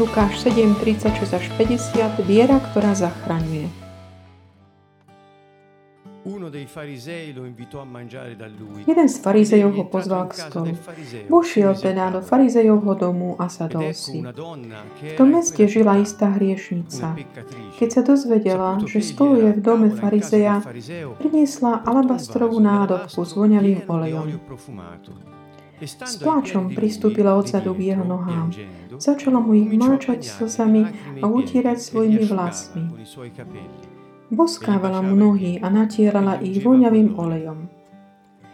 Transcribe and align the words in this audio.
Lukáš 0.00 0.40
7, 0.48 0.80
36 0.80 1.28
až 1.28 1.44
50, 1.60 2.24
viera, 2.24 2.56
ktorá 2.56 2.96
zachraňuje. 2.96 3.68
Jeden 8.88 9.08
z 9.12 9.16
farizejov 9.20 9.70
ho 9.76 9.84
pozval 9.84 10.32
k 10.32 10.40
stolu. 10.40 10.72
Vošiel 11.28 11.76
teda 11.76 12.16
do 12.16 12.20
farizejovho 12.24 12.96
domu 12.96 13.36
a 13.36 13.52
sadol 13.52 13.92
si. 13.92 14.24
V 14.24 15.12
tom 15.20 15.36
meste 15.36 15.68
žila 15.68 16.00
istá 16.00 16.32
hriešnica. 16.32 17.20
Keď 17.76 17.88
sa 17.92 18.00
dozvedela, 18.00 18.80
že 18.88 19.04
stoluje 19.04 19.52
v 19.52 19.60
dome 19.60 19.92
farizeja, 19.92 20.64
priniesla 21.20 21.84
alabastrovú 21.84 22.56
nádobku 22.56 23.20
s 23.20 23.36
voňavým 23.36 23.84
olejom. 23.84 24.40
S 25.80 26.20
pláčom 26.20 26.76
pristúpila 26.76 27.40
odzadu 27.40 27.72
k 27.72 27.92
jeho 27.92 28.04
nohám. 28.04 28.52
Začala 29.00 29.40
mu 29.40 29.56
ich 29.56 29.72
máčať 29.72 30.20
slzami 30.28 30.84
a 31.20 31.24
utírať 31.24 31.80
svojimi 31.80 32.24
vlasmi. 32.28 32.84
Boskávala 34.30 35.00
mu 35.00 35.16
nohy 35.16 35.56
a 35.58 35.72
natierala 35.72 36.38
ich 36.38 36.60
voňavým 36.60 37.16
olejom. 37.16 37.72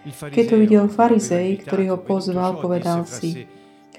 Keď 0.07 0.45
to 0.47 0.57
videl 0.57 0.87
farizej, 0.87 1.67
ktorý 1.67 1.85
ho 1.93 1.99
pozval, 1.99 2.63
povedal 2.63 3.03
si, 3.03 3.51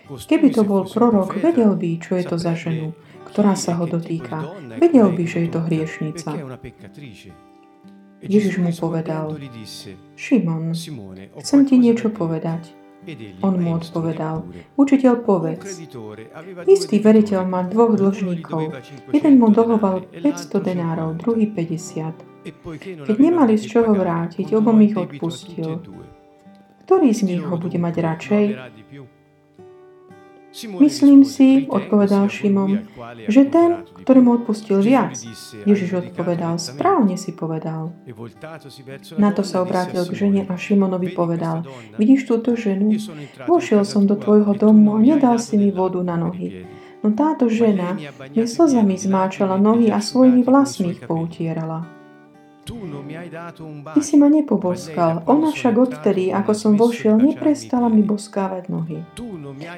keby 0.07 0.55
to 0.55 0.63
bol 0.63 0.88
prorok, 0.88 1.35
vedel 1.35 1.76
by, 1.76 1.99
čo 1.99 2.16
je 2.16 2.23
to 2.23 2.40
za 2.40 2.55
ženu, 2.55 2.96
ktorá 3.27 3.59
sa 3.59 3.76
ho 3.76 3.84
dotýka. 3.84 4.55
Vedel 4.80 5.12
by, 5.12 5.23
že 5.27 5.38
je 5.46 5.49
to 5.52 5.59
hriešnica. 5.68 6.29
Ježiš 8.23 8.55
mu 8.57 8.71
povedal, 8.71 9.35
Šimon, 10.16 10.73
chcem 11.44 11.62
ti 11.68 11.76
niečo 11.76 12.10
povedať. 12.10 12.87
On 13.40 13.55
mu 13.55 13.79
odpovedal, 13.79 14.43
učiteľ 14.76 15.13
povedz. 15.23 15.79
Istý 16.67 16.98
veriteľ 16.99 17.48
mal 17.48 17.71
dvoch 17.71 17.95
dlžníkov. 17.95 18.76
Jeden 19.15 19.34
mu 19.39 19.48
dlhoval 19.54 20.12
500 20.12 20.67
denárov, 20.67 21.15
druhý 21.15 21.48
50. 21.48 22.48
Keď 23.07 23.15
nemali 23.20 23.55
z 23.55 23.63
čoho 23.67 23.95
vrátiť, 23.95 24.51
obom 24.55 24.79
ich 24.84 24.95
odpustil. 24.95 25.84
Ktorý 26.87 27.12
z 27.12 27.21
nich 27.27 27.43
ho 27.43 27.55
bude 27.59 27.76
mať 27.76 27.95
radšej? 27.99 28.45
Myslím 30.66 31.22
si, 31.22 31.70
odpovedal 31.70 32.26
Šimon, 32.34 32.90
že 33.30 33.46
ten, 33.46 33.86
ktorý 34.02 34.20
mu 34.26 34.41
odpustil 34.41 34.82
viac. 34.82 35.13
Ježiš 35.70 36.10
odpovedal, 36.10 36.58
správne 36.58 37.13
si 37.13 37.38
povedal. 37.38 37.94
Na 39.22 39.30
to 39.30 39.46
sa 39.46 39.62
obrátil 39.62 40.02
k 40.10 40.18
žene 40.18 40.41
a 40.50 40.54
Šimonovi 40.58 41.13
povedal, 41.13 41.62
vidíš 42.02 42.26
túto 42.26 42.58
ženu? 42.58 42.98
Vošiel 43.46 43.85
som 43.85 44.10
do 44.10 44.18
tvojho 44.18 44.58
domu 44.58 44.98
a 44.98 45.00
nedal 45.04 45.38
si 45.38 45.62
mi 45.62 45.70
vodu 45.70 46.02
na 46.02 46.18
nohy. 46.18 46.66
No 47.05 47.13
táto 47.13 47.46
žena 47.46 47.94
mi 48.34 48.41
slzami 48.50 48.98
zmáčala 48.98 49.62
nohy 49.62 49.94
a 49.94 50.02
svojimi 50.02 50.41
vlasmi 50.41 50.98
ich 50.98 51.05
poutierala. 51.05 51.85
Ty 53.93 54.01
si 54.04 54.15
ma 54.20 54.27
nepoboskal, 54.27 55.23
ona 55.23 55.55
však 55.55 55.76
odtedy, 55.79 56.35
ako 56.35 56.51
som 56.51 56.71
vošiel, 56.76 57.15
neprestala 57.15 57.87
mi 57.87 58.04
boskávať 58.04 58.68
nohy. 58.68 58.99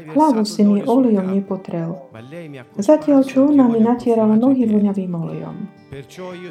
Hlavu 0.09 0.41
si 0.41 0.65
mi 0.65 0.81
olejom 0.81 1.29
nepotrel. 1.29 2.09
Zatiaľ, 2.81 3.21
čo 3.29 3.45
ona 3.45 3.69
mi 3.69 3.77
natierala 3.77 4.33
nohy 4.33 4.65
voňavým 4.65 5.13
olejom. 5.13 5.55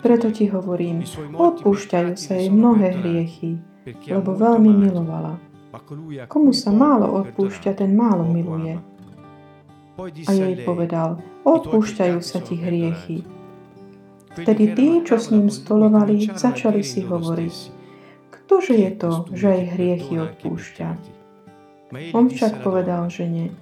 Preto 0.02 0.30
ti 0.30 0.46
hovorím, 0.46 1.02
odpúšťajú 1.34 2.12
sa 2.14 2.38
jej 2.38 2.50
mnohé 2.50 3.02
hriechy, 3.02 3.58
lebo 4.06 4.34
veľmi 4.38 4.70
milovala. 4.78 5.42
Komu 6.30 6.54
sa 6.54 6.70
málo 6.70 7.18
odpúšťa, 7.22 7.70
ten 7.76 7.92
málo 7.98 8.24
miluje. 8.26 8.78
A 9.98 10.30
jej 10.30 10.54
povedal, 10.62 11.18
odpúšťajú 11.42 12.18
sa 12.22 12.38
ti 12.38 12.54
hriechy. 12.54 13.37
Vtedy 14.38 14.64
tí, 14.78 14.88
čo 15.02 15.18
s 15.18 15.34
ním 15.34 15.50
stolovali, 15.50 16.30
začali 16.30 16.86
si 16.86 17.02
hovoriť, 17.02 17.56
ktože 18.30 18.74
je 18.78 18.90
to, 18.94 19.12
že 19.34 19.46
aj 19.50 19.62
hriechy 19.74 20.14
odpúšťa. 20.18 20.88
On 22.12 22.28
však 22.28 22.60
povedal 22.60 23.08
žene, 23.08 23.52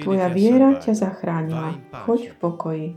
tvoja 0.00 0.28
viera 0.32 0.78
ťa 0.80 0.92
zachránila, 0.96 1.76
choď 2.06 2.32
v 2.32 2.34
pokoji. 2.40 2.88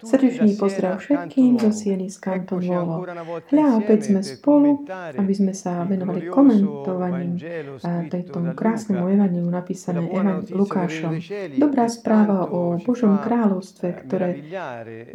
Srdečný 0.00 0.56
pozdrav 0.56 0.98
všetkým 0.98 1.60
zo 1.60 1.70
Sieny 1.70 2.10
z 2.10 2.16
Kanton 2.18 2.64
Vovo. 2.64 3.06
Hľa, 3.52 3.66
opäť 3.78 4.10
sme 4.10 4.24
spolu, 4.24 4.88
aby 4.90 5.32
sme 5.36 5.52
sa 5.52 5.84
venovali 5.84 6.26
komentovaním 6.32 7.36
tejto 8.08 8.56
krásnemu 8.56 9.04
evaniu 9.06 9.44
napísané 9.46 10.00
Evan 10.00 10.42
Lukášom. 10.48 11.20
Dobrá 11.60 11.86
správa 11.92 12.48
o 12.48 12.80
Božom 12.80 13.20
kráľovstve, 13.20 14.08
ktoré, 14.08 14.40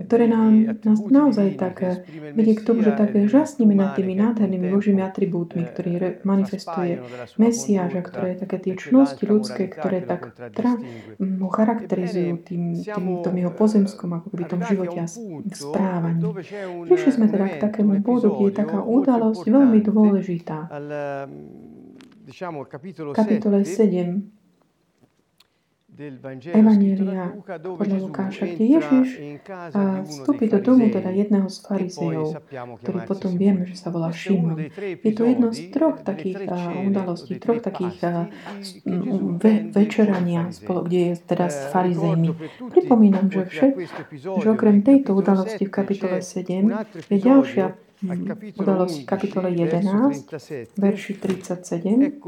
ktoré 0.06 0.26
nám, 0.30 0.80
nás 0.86 1.00
naozaj 1.02 1.58
tak 1.58 2.06
vedie 2.38 2.56
k 2.56 2.62
tomu, 2.62 2.86
že 2.86 2.94
tak 2.94 3.12
žasníme 3.12 3.74
nad 3.74 3.98
tými 3.98 4.16
nádhernými 4.16 4.70
Božími 4.70 5.02
atribútmi, 5.02 5.66
ktorý 5.66 6.22
manifestuje 6.22 7.02
Mesiáža, 7.42 8.00
ktoré 8.06 8.38
také 8.38 8.62
tie 8.62 8.74
čnosti 8.78 9.28
ľudské, 9.28 9.68
ktoré 9.68 10.06
tak 10.06 10.38
tra, 10.54 10.78
ho 11.20 11.50
charakterizujú 11.50 12.40
tým, 12.46 12.80
tým, 12.80 13.36
jeho 13.36 13.52
pozemskom 13.52 13.95
celkom 13.96 14.12
ako 14.20 14.28
keby 14.36 14.44
tom 14.52 14.62
živote 14.68 14.98
a 15.00 15.08
správaní. 15.56 16.20
Prišli 16.84 17.12
sme 17.16 17.32
teda 17.32 17.46
k 17.48 17.56
takému 17.64 18.04
bodu, 18.04 18.28
kde 18.28 18.46
je 18.52 18.54
taká 18.54 18.84
udalosť 18.84 19.48
veľmi 19.48 19.80
dôležitá. 19.80 20.68
Kapitole 23.16 23.64
7 23.64 24.45
Evanielia 26.52 27.40
podľa 27.64 27.98
Lukáša, 28.04 28.44
kde 28.52 28.66
Ježiš 28.68 29.08
vstúpi 30.04 30.52
do 30.52 30.60
domu 30.60 30.92
teda 30.92 31.08
jedného 31.08 31.48
z 31.48 31.58
farizejov, 31.64 32.36
ktorý 32.84 33.00
potom 33.08 33.40
vieme, 33.40 33.64
že 33.64 33.80
sa 33.80 33.96
volá 33.96 34.12
Šimon. 34.12 34.60
Je 34.76 35.12
to 35.16 35.24
jedno 35.24 35.56
z 35.56 35.72
troch 35.72 36.04
takých 36.04 36.52
udalostí, 36.92 37.40
troch 37.40 37.64
takých 37.64 38.28
ve, 39.40 39.72
večerania, 39.72 40.52
kde 40.52 41.00
je 41.00 41.14
teda 41.16 41.48
s 41.48 41.72
farizejmi. 41.72 42.36
Pripomínam, 42.76 43.32
že, 43.32 43.48
všet, 43.48 43.74
že 44.20 44.48
okrem 44.52 44.84
tejto 44.84 45.16
udalosti 45.16 45.64
v 45.64 45.72
kapitole 45.72 46.20
7 46.20 46.76
je 47.08 47.18
ďalšia 47.24 47.66
udalosť 48.60 48.98
v 49.02 49.06
kapitole 49.08 49.48
11, 49.48 50.76
verši 50.76 51.14
37, 51.16 52.20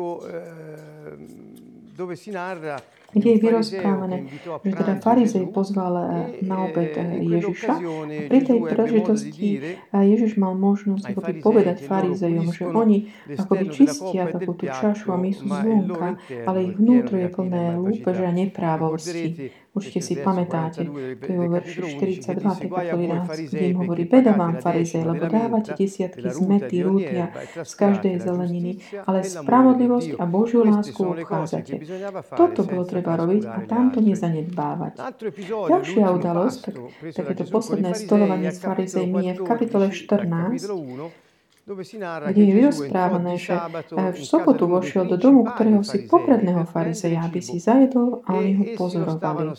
dove 1.97 2.15
si 2.15 2.31
narra 2.31 2.79
kde 3.13 3.27
je 3.33 3.37
vyrozprávané, 3.39 4.17
že 4.35 4.71
teda 4.75 4.99
farizej 4.99 5.47
pozval 5.55 5.93
eh, 5.95 6.05
na 6.43 6.67
obed 6.67 6.91
Ježiša. 7.23 7.73
A 7.73 7.79
pri 8.27 8.39
tej 8.43 8.59
príležitosti 8.67 9.49
eh, 9.59 10.03
Ježiš 10.11 10.35
mal 10.35 10.53
možnosť 10.59 11.15
akoby 11.15 11.33
povedať 11.39 11.87
farizejom, 11.87 12.51
že 12.51 12.63
oni 12.67 13.07
akoby 13.39 13.65
čistia 13.71 14.27
takú 14.27 14.51
tú 14.53 14.67
čašu 14.67 15.15
a 15.15 15.17
my 15.17 15.31
sú 15.31 15.47
zvonka, 15.47 16.19
ale 16.43 16.57
ich 16.67 16.73
vnútro 16.75 17.15
je 17.15 17.29
plné 17.31 17.79
lúpeže 17.79 18.23
a 18.27 18.33
neprávosti. 18.35 19.51
Určite 19.77 20.01
si 20.01 20.13
pamätáte, 20.17 20.81
to 21.21 21.27
je 21.29 21.37
vo 21.37 21.47
verši 21.53 21.79
42, 22.01 22.61
tej 22.65 22.69
kapitoly 22.73 23.05
kde 23.45 23.65
im 23.69 23.77
hovorí, 23.77 24.03
beda 24.09 24.33
vám, 24.33 24.57
farizej, 24.57 25.05
lebo 25.05 25.29
dávate 25.29 25.77
desiatky 25.77 26.25
zmety, 26.33 26.81
rútia 26.81 27.29
z 27.61 27.73
každej 27.77 28.17
zeleniny, 28.17 28.81
ale 29.05 29.21
spravodlivosť 29.21 30.17
a 30.17 30.23
Božiu 30.25 30.65
lásku 30.65 30.97
obchádzate. 30.97 31.85
Toto 32.33 32.65
bolo 32.65 32.83
treba 32.89 33.13
robiť 33.21 33.43
a 33.45 33.59
tamto 33.69 34.01
nezanedbávať. 34.01 34.97
Ďalšia 35.45 36.05
udalosť, 36.09 36.59
tak, 36.65 36.75
takéto 37.13 37.43
posledné 37.45 37.93
stolovanie 37.93 38.49
s 38.49 38.57
farizejmi 38.57 39.29
je 39.29 39.33
v 39.37 39.41
kapitole 39.45 39.93
14, 39.93 41.26
kde 41.67 42.41
je 42.47 42.53
vyrozprávané, 42.55 43.35
že 43.35 43.51
eh, 43.51 44.15
v 44.15 44.19
sobotu 44.23 44.71
vošiel 44.71 45.03
do 45.03 45.19
domu 45.19 45.43
ktorého 45.43 45.83
si 45.83 46.07
popredného 46.07 46.63
farizeja, 46.63 47.27
aby 47.27 47.43
si 47.43 47.59
zajedol 47.59 48.23
a 48.23 48.39
oni 48.39 48.51
ho 48.55 48.63
pozorovali. 48.79 49.51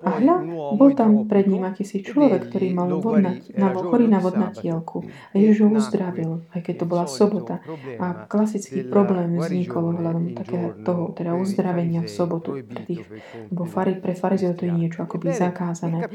A 0.00 0.10
hľa, 0.16 0.36
bol 0.72 0.90
tam 0.96 1.28
pred 1.28 1.44
ním 1.44 1.68
akýsi 1.68 2.00
človek, 2.00 2.48
ktorý 2.48 2.72
mal 2.72 2.88
vodnať, 2.88 3.52
na, 3.52 3.68
chorý 3.76 4.08
na 4.08 4.24
vodnatielku. 4.24 5.04
A 5.04 5.34
Ježiš 5.36 5.68
ho 5.68 5.68
uzdravil, 5.76 6.48
aj 6.56 6.60
keď 6.64 6.74
to 6.80 6.86
bola 6.88 7.04
sobota. 7.04 7.60
A 8.00 8.24
klasický 8.24 8.88
problém 8.88 9.36
vznikol 9.36 9.92
ohľadom 9.92 10.32
takého 10.32 10.72
toho, 10.80 11.12
teda 11.12 11.36
uzdravenia 11.36 12.00
v 12.00 12.10
sobotu. 12.10 12.64
Pre 12.64 12.82
tých, 12.88 13.04
lebo 13.52 13.68
pre 14.00 14.12
farizeov 14.16 14.56
to 14.56 14.64
je 14.64 14.72
niečo 14.72 15.04
akoby 15.04 15.36
zakázané. 15.36 16.08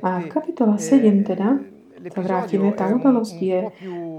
A 0.00 0.10
v 0.24 0.26
kapitola 0.32 0.80
7 0.80 1.28
teda 1.28 1.60
sa 1.60 1.77
vrátime, 1.98 2.72
tá 2.72 2.88
udalosť 2.90 3.38
je 3.38 3.60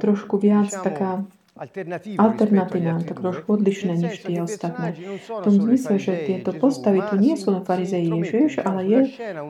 trošku 0.04 0.38
viac 0.38 0.70
taká 0.72 1.24
alternatívne, 1.60 3.04
tak 3.04 3.20
trošku 3.20 3.60
odlišné 3.60 3.94
než 4.00 4.24
tie 4.24 4.40
ostatné. 4.40 4.96
V 4.96 5.44
tom 5.44 5.56
zmysle, 5.60 6.00
že 6.00 6.14
tieto 6.24 6.56
postavy 6.56 7.04
tu 7.12 7.20
nie 7.20 7.36
sú 7.36 7.52
len 7.52 7.68
farizei 7.68 8.08
Ježiš, 8.08 8.64
ale 8.64 8.88
je, 8.88 9.00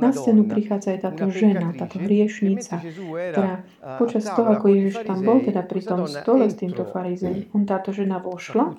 na 0.01 0.09
scénu 0.09 0.49
prichádza 0.49 0.97
aj 0.97 0.99
táto 1.05 1.29
žena, 1.29 1.69
táto 1.77 2.01
hriešnica, 2.01 2.81
ktorá 3.05 3.61
počas 4.01 4.25
toho, 4.25 4.57
ako 4.57 4.65
Ježiš 4.73 5.05
tam 5.05 5.21
bol, 5.21 5.37
teda 5.45 5.61
pri 5.61 5.81
tom 5.85 6.09
stole 6.09 6.49
s 6.49 6.57
týmto 6.57 6.83
farizejom, 6.89 7.53
on 7.53 7.63
táto 7.69 7.93
žena 7.93 8.17
vošla, 8.17 8.73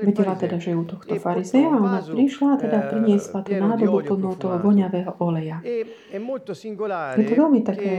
vedela 0.00 0.34
teda, 0.40 0.56
že 0.56 0.72
je 0.72 0.76
u 0.80 0.86
tohto 0.88 1.12
farizeja 1.20 1.68
a 1.68 1.76
ona 1.76 2.00
prišla 2.00 2.46
a 2.48 2.56
teda 2.56 2.78
priniesla 2.88 3.38
tú 3.44 3.52
nádobu 3.52 3.98
plnú 4.06 4.30
toho 4.40 4.56
voňavého 4.62 5.12
oleja. 5.20 5.60
Je 5.60 7.24
to 7.26 7.34
veľmi 7.36 7.60
také 7.60 7.92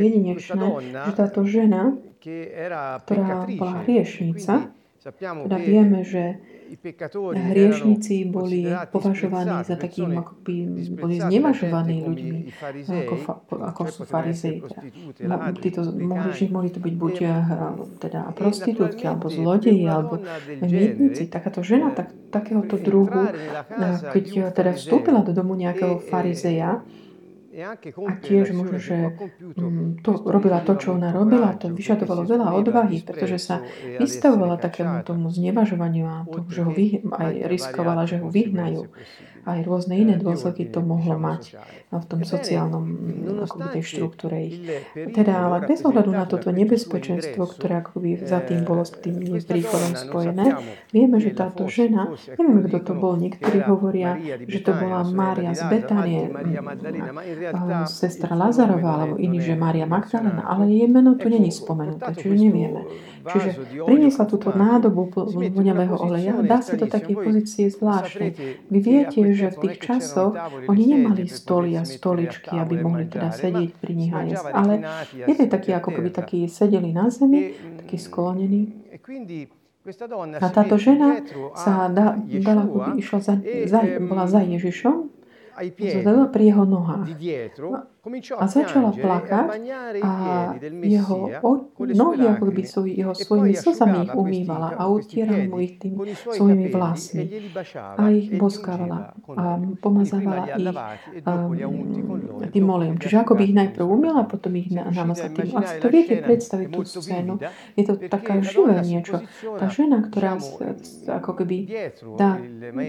jedinečné, 0.00 0.66
že 0.88 1.12
táto 1.12 1.44
žena, 1.44 1.98
ktorá 2.18 3.46
bola 3.46 3.86
hriešnica, 3.86 4.74
teda 5.08 5.56
vieme, 5.56 6.04
že 6.04 6.36
hriešnici 7.32 8.28
boli 8.28 8.68
považovaní 8.92 9.64
za 9.64 9.80
takým, 9.80 10.20
ako 10.20 10.32
by 10.44 10.54
boli 11.00 11.14
znevažovaní 11.16 12.04
ľuďmi, 12.04 12.40
ako, 12.84 13.14
fa, 13.24 13.34
ako 13.72 13.80
sú 13.88 14.02
farizei. 14.04 14.60
Teda. 15.16 15.48
Títo 15.56 15.80
mohli, 15.96 16.44
mohli 16.52 16.68
to 16.68 16.82
byť 16.82 16.94
buď 16.98 17.14
teda 18.02 18.20
prostitútky, 18.36 19.08
alebo 19.08 19.32
zlodeji, 19.32 19.88
alebo 19.88 20.20
mietnici. 20.60 21.30
Takáto 21.30 21.64
žena 21.64 21.94
tak, 21.96 22.12
takéhoto 22.28 22.76
druhu, 22.76 23.32
keď 24.12 24.52
teda 24.52 24.76
vstúpila 24.76 25.24
do 25.24 25.32
domu 25.32 25.56
nejakého 25.56 26.04
farizeja, 26.04 26.84
a 27.58 28.12
tiež 28.22 28.54
možno, 28.54 28.78
že 28.78 28.96
mm, 29.58 30.04
to 30.06 30.10
robila 30.22 30.62
to, 30.62 30.78
čo 30.78 30.94
ona 30.94 31.10
robila, 31.10 31.58
to 31.58 31.74
vyžadovalo 31.74 32.22
veľa 32.22 32.54
odvahy, 32.54 33.02
pretože 33.02 33.38
sa 33.42 33.56
vystavovala 33.98 34.60
takému 34.60 35.02
tomu 35.02 35.30
znevažovaniu 35.34 36.04
a 36.06 36.16
tomu, 36.28 36.48
že 36.50 36.62
ho 36.62 36.70
vy, 36.70 37.02
aj 37.02 37.50
riskovala, 37.50 38.06
že 38.06 38.22
ho 38.22 38.30
vyhnajú 38.30 38.86
aj 39.44 39.58
rôzne 39.66 39.94
iné 39.98 40.14
dôsledky 40.18 40.70
to 40.70 40.80
mohlo 40.80 41.18
mať 41.18 41.58
v 41.88 42.04
tom 42.04 42.20
sociálnom 42.20 42.84
akoby 43.48 43.66
tej 43.78 43.84
štruktúre 43.84 44.36
ich. 44.44 44.56
Teda, 45.16 45.48
ale 45.48 45.64
bez 45.64 45.80
ohľadu 45.84 46.10
na 46.12 46.28
toto 46.28 46.52
nebezpečenstvo, 46.52 47.48
ktoré 47.48 47.80
akoby 47.80 48.22
za 48.24 48.44
tým 48.44 48.64
bolo 48.64 48.84
s 48.84 48.92
tým 48.98 49.20
príchodom 49.44 49.96
spojené, 49.96 50.58
vieme, 50.92 51.16
že 51.16 51.32
táto 51.32 51.64
žena, 51.70 52.12
neviem, 52.36 52.64
kto 52.68 52.78
to 52.82 52.92
bol, 52.92 53.16
niektorí 53.16 53.64
hovoria, 53.64 54.20
že 54.44 54.60
to 54.60 54.72
bola 54.76 55.06
Mária 55.08 55.56
z 55.56 55.62
Betanie, 55.68 56.28
sestra 57.88 58.36
Lazarova, 58.36 59.02
alebo 59.02 59.14
iní, 59.16 59.40
že 59.40 59.56
Mária 59.56 59.88
Magdalena, 59.88 60.44
ale 60.44 60.68
jej 60.68 60.88
meno 60.88 61.16
tu 61.16 61.32
není 61.32 61.48
spomenuté, 61.48 62.12
čiže 62.14 62.36
nevieme. 62.36 62.84
Čiže 63.24 63.50
priniesla 63.84 64.24
túto 64.28 64.54
nádobu 64.54 65.10
voňavého 65.34 65.96
oleja 65.98 66.38
a 66.38 66.42
dá 66.44 66.62
sa 66.62 66.78
do 66.78 66.86
takej 66.86 67.14
pozície 67.18 67.64
zvláštnej. 67.72 68.30
Vy 68.68 68.78
viete, 68.78 69.20
že 69.34 69.54
v 69.54 69.56
tých 69.68 69.76
časoch 69.82 70.34
oni 70.70 70.84
nemali 70.98 71.26
stoly 71.26 71.74
a 71.78 71.82
stoličky, 71.82 72.54
aby 72.54 72.78
mohli 72.78 73.10
teda 73.10 73.34
sedieť 73.34 73.70
pri 73.78 73.92
nich 73.94 74.12
a 74.14 74.22
jesť. 74.26 74.50
Ale 74.54 74.74
je 75.14 75.48
takí, 75.48 75.70
ako 75.74 75.90
keby 75.94 76.10
takí 76.14 76.46
sedeli 76.46 76.94
na 76.94 77.10
zemi, 77.10 77.54
takí 77.84 77.96
sklonení. 77.98 78.74
A 80.38 80.46
táto 80.52 80.76
žena 80.76 81.24
sa 81.56 81.88
da, 81.88 82.18
dala, 82.20 82.92
išla 83.00 83.18
za, 83.24 83.34
za, 83.40 83.80
bola 84.04 84.28
za 84.28 84.44
Ježišom, 84.44 85.18
pri 86.30 86.42
jeho 86.54 86.64
nohách. 86.68 87.08
No, 87.58 87.78
a 88.38 88.44
začala 88.48 88.90
plakať 88.94 89.46
a 90.02 90.12
jeho 90.84 91.18
nohy 91.78 92.24
ako 92.28 92.44
by 92.50 92.62
sú 92.64 92.80
jeho 92.88 93.14
svojimi 93.14 93.54
slzami 93.54 94.08
ich 94.08 94.14
umývala 94.14 94.74
a 94.74 94.88
utierala 94.88 95.44
mu 95.48 95.60
ich 95.60 95.76
tým 95.80 96.00
svojimi 96.14 96.66
vlasmi 96.72 97.24
a 97.74 98.02
ich 98.10 98.32
boskávala 98.34 99.12
a 99.36 99.44
pomazávala 99.80 100.44
ich 100.58 100.74
um, 101.24 102.48
tým 102.48 102.66
olejom. 102.66 102.96
Čiže 102.98 103.16
ako 103.22 103.32
by 103.38 103.42
ich 103.44 103.56
najprv 103.56 103.86
umila, 103.86 104.24
potom 104.24 104.52
ich 104.56 104.70
namazala 104.72 105.32
tým. 105.34 105.52
Ak 105.56 105.66
si 105.68 105.76
to 105.82 105.88
viete 105.92 106.14
predstaviť 106.22 106.68
tú 106.72 106.82
scénu, 106.84 107.34
je 107.76 107.84
to 107.84 107.94
taká 108.08 108.40
živé 108.40 108.80
niečo. 108.82 109.22
Tá 109.58 109.66
žena, 109.68 110.04
ktorá 110.04 110.40
ako 111.08 111.30
keby 111.42 111.56
dá 112.16 112.40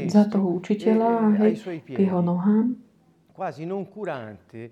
za 0.08 0.24
toho 0.30 0.48
učiteľa 0.60 1.12
hej, 1.44 1.54
k 1.86 1.98
jeho 2.08 2.22
nohám, 2.24 2.89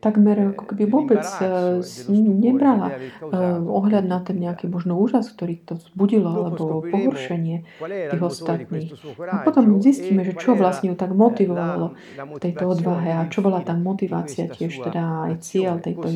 takmer 0.03 0.37
ako 0.51 0.63
keby 0.67 0.83
vôbec 0.91 1.23
eh, 1.39 1.79
nebrala 2.11 2.91
uh, 2.91 3.63
ohľad 3.63 4.03
na 4.03 4.19
ten 4.19 4.43
nejaký 4.43 4.67
možno 4.67 4.99
úžas, 4.99 5.31
ktorý 5.31 5.63
to 5.63 5.79
vzbudilo, 5.79 6.51
alebo 6.51 6.83
pohoršenie 6.83 7.63
tých 8.11 8.23
ostatných. 8.23 8.91
A 9.31 9.47
potom 9.47 9.79
zistíme, 9.79 10.27
že 10.27 10.35
čo 10.35 10.59
vlastne 10.59 10.91
ju 10.91 10.95
tak 10.99 11.15
motivovalo 11.15 11.95
v 12.37 12.39
tejto 12.43 12.75
odvahe 12.75 13.15
a 13.15 13.31
čo 13.31 13.39
bola 13.39 13.63
tá 13.63 13.71
motivácia 13.73 14.51
tiež 14.51 14.83
teda 14.83 15.31
aj 15.31 15.33
cieľ 15.39 15.79
tejto 15.79 16.11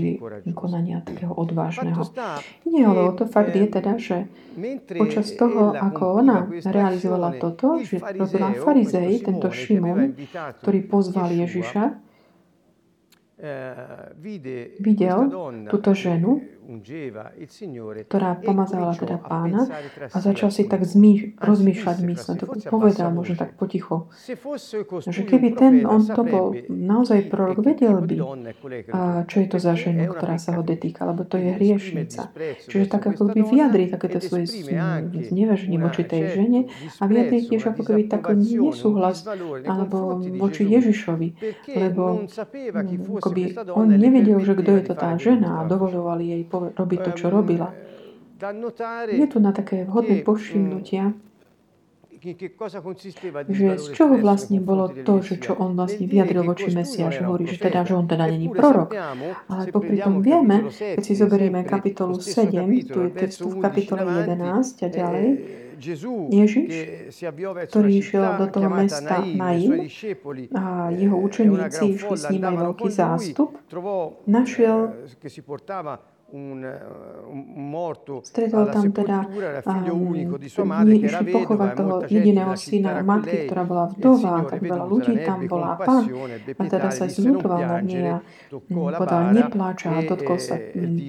konania 0.51 0.99
takého 1.01 1.31
odvážneho. 1.31 2.03
Nie, 2.67 2.83
ale 2.83 2.99
o 3.07 3.11
to 3.15 3.31
fakt 3.31 3.55
je 3.55 3.67
teda, 3.67 3.95
že 3.95 4.27
počas 4.99 5.31
toho, 5.39 5.71
ako 5.71 6.03
ona 6.19 6.51
realizovala 6.67 7.39
toto, 7.39 7.79
že 7.79 8.03
robila 8.03 8.51
farizej, 8.59 9.23
tento 9.23 9.47
Šimon, 9.47 10.19
ktorý 10.59 10.79
pozval 10.91 11.31
Ježiša, 11.31 11.83
Eh, 11.83 12.10
videl 14.79 15.19
túto 15.69 15.93
ženu, 15.93 16.41
ktorá 18.07 18.39
pomazávala 18.39 18.95
teda 18.95 19.17
pána 19.19 19.67
a 20.07 20.17
začal 20.21 20.49
si 20.53 20.63
tak 20.69 20.87
zmýš- 20.87 21.35
rozmýšľať 21.41 21.97
mysle. 22.07 22.31
To 22.39 22.45
povedal 22.71 23.11
možno 23.11 23.35
tak 23.35 23.59
poticho. 23.59 24.07
Že 25.11 25.21
keby 25.27 25.47
ten, 25.57 25.73
on 25.83 26.01
to 26.05 26.23
bol 26.23 26.55
naozaj 26.69 27.27
prorok, 27.27 27.59
vedel 27.65 27.99
by, 27.99 28.17
a 28.93 29.27
čo 29.27 29.43
je 29.43 29.47
to 29.51 29.57
za 29.59 29.73
ženu, 29.75 30.07
ktorá 30.13 30.39
sa 30.39 30.55
ho 30.55 30.61
detýka, 30.63 31.03
lebo 31.03 31.27
to 31.27 31.35
je 31.35 31.51
hriešnica. 31.59 32.31
Čiže 32.67 32.85
tak 32.87 33.03
ako 33.11 33.35
by 33.35 33.39
vyjadri 33.43 33.91
takéto 33.91 34.23
svoje 34.23 34.47
znevaženie 35.11 35.77
voči 35.81 36.07
tej 36.07 36.37
žene 36.39 36.59
a 36.99 37.03
vyjadri 37.09 37.39
tiež 37.47 37.73
ako 37.75 37.81
keby 37.83 38.07
taký 38.07 38.33
nesúhlas 38.37 39.27
alebo 39.67 40.21
voči 40.39 40.63
Ježišovi, 40.69 41.27
lebo 41.75 42.25
akoby 43.19 43.43
on 43.73 43.87
nevedel, 43.91 44.39
že 44.39 44.53
kto 44.55 44.71
je 44.79 44.83
to 44.87 44.93
tá 44.95 45.17
žena 45.17 45.61
a 45.61 45.67
dovoloval 45.67 46.21
jej 46.21 46.41
povedať, 46.45 46.60
robiť 46.69 46.99
to, 47.09 47.11
čo 47.17 47.27
robila. 47.33 47.73
Je 49.09 49.27
tu 49.29 49.37
na 49.37 49.53
také 49.53 49.85
vhodné 49.85 50.21
povšimnutia, 50.21 51.13
že 53.49 53.67
z 53.81 53.87
čoho 53.97 54.13
vlastne 54.21 54.61
bolo 54.61 54.93
to, 54.93 55.25
že 55.25 55.41
čo 55.41 55.57
on 55.57 55.73
vlastne 55.73 56.05
vyjadril 56.05 56.45
voči 56.45 56.69
Mesiašu, 56.69 57.25
hovorí, 57.25 57.49
že 57.49 57.57
teda, 57.57 57.81
že 57.81 57.97
on 57.97 58.05
teda 58.05 58.29
není 58.29 58.45
prorok. 58.45 58.93
Ale 59.49 59.73
popri 59.73 59.97
tom 59.97 60.21
vieme, 60.21 60.69
keď 60.69 61.01
si 61.01 61.17
zoberieme 61.17 61.65
kapitolu 61.65 62.21
7, 62.21 62.61
tu 62.85 63.09
je 63.09 63.11
text 63.17 63.41
v 63.41 63.57
kapitole 63.57 64.05
11 64.05 64.37
a 64.85 64.87
ďalej, 64.89 65.29
Ježiš, 66.29 66.69
ktorý 67.73 67.89
išiel 67.97 68.37
do 68.37 68.45
toho 68.53 68.69
mesta 68.69 69.17
Naim 69.25 69.89
a 70.53 70.93
jeho 70.93 71.17
učeníci 71.17 71.97
išli 71.97 72.15
s 72.21 72.29
ním 72.29 72.45
aj 72.45 72.55
veľký 72.69 72.87
zástup, 72.93 73.57
našiel 74.29 74.93
morto 75.49 75.73
Stretol 78.23 78.63
tam 78.71 78.87
teda 78.95 79.27
um, 79.67 80.15
išli 80.87 81.25
pochovať 81.27 81.69
toho 81.75 81.95
jediného 82.07 82.55
syna 82.55 83.03
matky, 83.03 83.51
ktorá 83.51 83.67
bola 83.67 83.85
vdova, 83.91 84.47
tak 84.47 84.63
veľa 84.63 84.85
ľudí 84.87 85.19
tam 85.27 85.43
bola 85.51 85.75
a 85.75 85.83
pán 85.83 86.07
a 86.55 86.63
teda 86.71 86.87
sa 86.87 87.11
zľutoval 87.11 87.59
nad 87.67 87.83
nej 87.83 88.15
a 88.15 88.17
povedal, 88.71 89.35
nepláča 89.35 89.91
a 89.91 89.99
dotkol 90.07 90.39
sa 90.39 90.55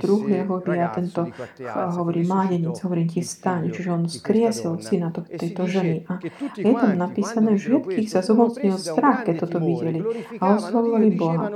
druhého 0.03 0.59
a 0.59 0.89
tento 0.91 1.31
hovorí, 1.71 2.27
mládenec, 2.27 2.75
hovorí 2.83 3.07
ti 3.07 3.23
staň, 3.23 3.71
čiže 3.71 3.89
on 3.95 4.11
skriesil 4.11 4.83
syna 4.83 5.15
tejto 5.15 5.71
ženy 5.71 6.03
a 6.11 6.19
je 6.59 6.73
tam 6.75 6.99
napísané, 6.99 7.55
že 7.63 7.79
všetkých 7.79 8.09
sa 8.11 8.27
zomocnil 8.27 8.75
strach, 8.75 9.23
keď 9.23 9.47
toto 9.47 9.63
videli 9.63 10.03
a 10.43 10.59
oslovovali 10.59 11.09
Boha. 11.15 11.47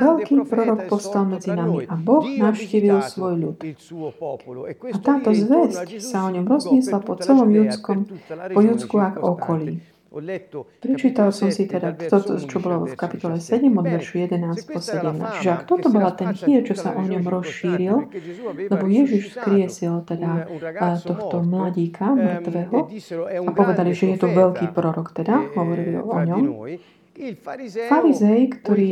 Veľký 0.00 0.48
prorok 0.48 0.88
postal 0.88 1.28
medzi 1.28 1.52
nami 1.52 1.84
a 1.84 1.94
Boh 1.98 2.24
navštívil 2.24 3.01
svoj 3.06 3.34
ľud. 3.38 3.56
A 4.92 4.96
táto 5.02 5.30
zväzť 5.34 5.98
sa 5.98 6.26
o 6.26 6.30
ňom 6.30 6.46
rozniesla 6.46 6.98
po 7.02 7.18
celom 7.18 7.50
judskom, 7.50 8.06
po 8.28 8.60
judsku 8.60 8.96
a 8.98 9.16
okolí. 9.18 9.82
Prečítal 10.84 11.32
som 11.32 11.48
si 11.48 11.64
teda 11.64 11.96
toto, 11.96 12.36
čo 12.36 12.60
bolo 12.60 12.84
v 12.84 12.92
kapitole 13.00 13.40
7 13.40 13.64
od 13.72 13.86
veršu 13.88 14.20
11 14.20 14.68
po 14.68 14.76
17. 14.76 15.40
Čiže 15.40 15.48
ak 15.48 15.62
toto 15.64 15.88
bola 15.88 16.12
ten 16.12 16.36
chýr, 16.36 16.60
čo 16.68 16.76
sa 16.76 16.92
o 16.92 17.00
ňom 17.00 17.24
rozšíril, 17.24 18.12
lebo 18.68 18.84
Ježiš 18.92 19.40
skriesil 19.40 20.04
teda 20.04 20.52
tohto 21.00 21.40
mladíka, 21.40 22.12
mŕtvého, 22.12 22.92
a 23.40 23.50
povedali, 23.56 23.96
že 23.96 24.12
je 24.12 24.16
to 24.20 24.28
veľký 24.28 24.76
prorok 24.76 25.16
teda, 25.16 25.48
hovorili 25.56 25.96
o 25.96 26.18
ňom, 26.20 26.44
Farizej, 27.92 28.40
ktorý 28.56 28.88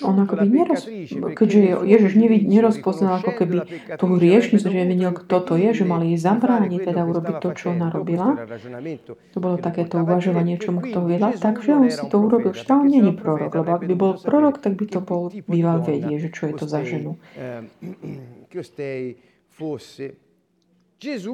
on 0.00 0.16
ako 0.24 0.34
by 0.40 0.48
neroz, 0.48 0.88
keďže 1.36 1.60
Ježiš 1.84 2.12
nerozpoznal 2.48 3.20
ako 3.20 3.32
keby 3.36 3.56
tú 4.00 4.16
hriešnicu, 4.16 4.64
že 4.64 4.88
nevedel, 4.88 5.12
kto 5.12 5.36
to 5.44 5.54
je, 5.60 5.76
že 5.76 5.84
mali 5.84 6.16
jej 6.16 6.20
zabrániť 6.24 6.88
teda 6.88 7.04
urobiť 7.04 7.36
to, 7.44 7.48
čo 7.52 7.66
ona 7.76 7.92
robila. 7.92 8.40
To 9.36 9.38
bolo 9.38 9.60
takéto 9.60 10.00
uvažovanie, 10.00 10.56
čo 10.56 10.72
mu 10.72 10.80
kto 10.80 11.04
vedel, 11.04 11.36
takže 11.36 11.76
on 11.76 11.92
si 11.92 12.08
to 12.08 12.16
urobil, 12.24 12.56
že 12.56 12.64
on 12.72 12.88
není 12.88 13.12
prorok, 13.12 13.52
lebo 13.52 13.70
ak 13.76 13.84
by 13.84 13.94
bol 13.94 14.16
prorok, 14.16 14.56
tak 14.56 14.80
by 14.80 14.86
to 14.88 15.04
bol 15.04 15.28
býval 15.28 15.84
vedie, 15.84 16.16
že 16.16 16.32
čo 16.32 16.48
je 16.48 16.54
to 16.56 16.64
za 16.64 16.88
ženu. 16.88 17.20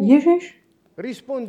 Ježiš 0.03 0.43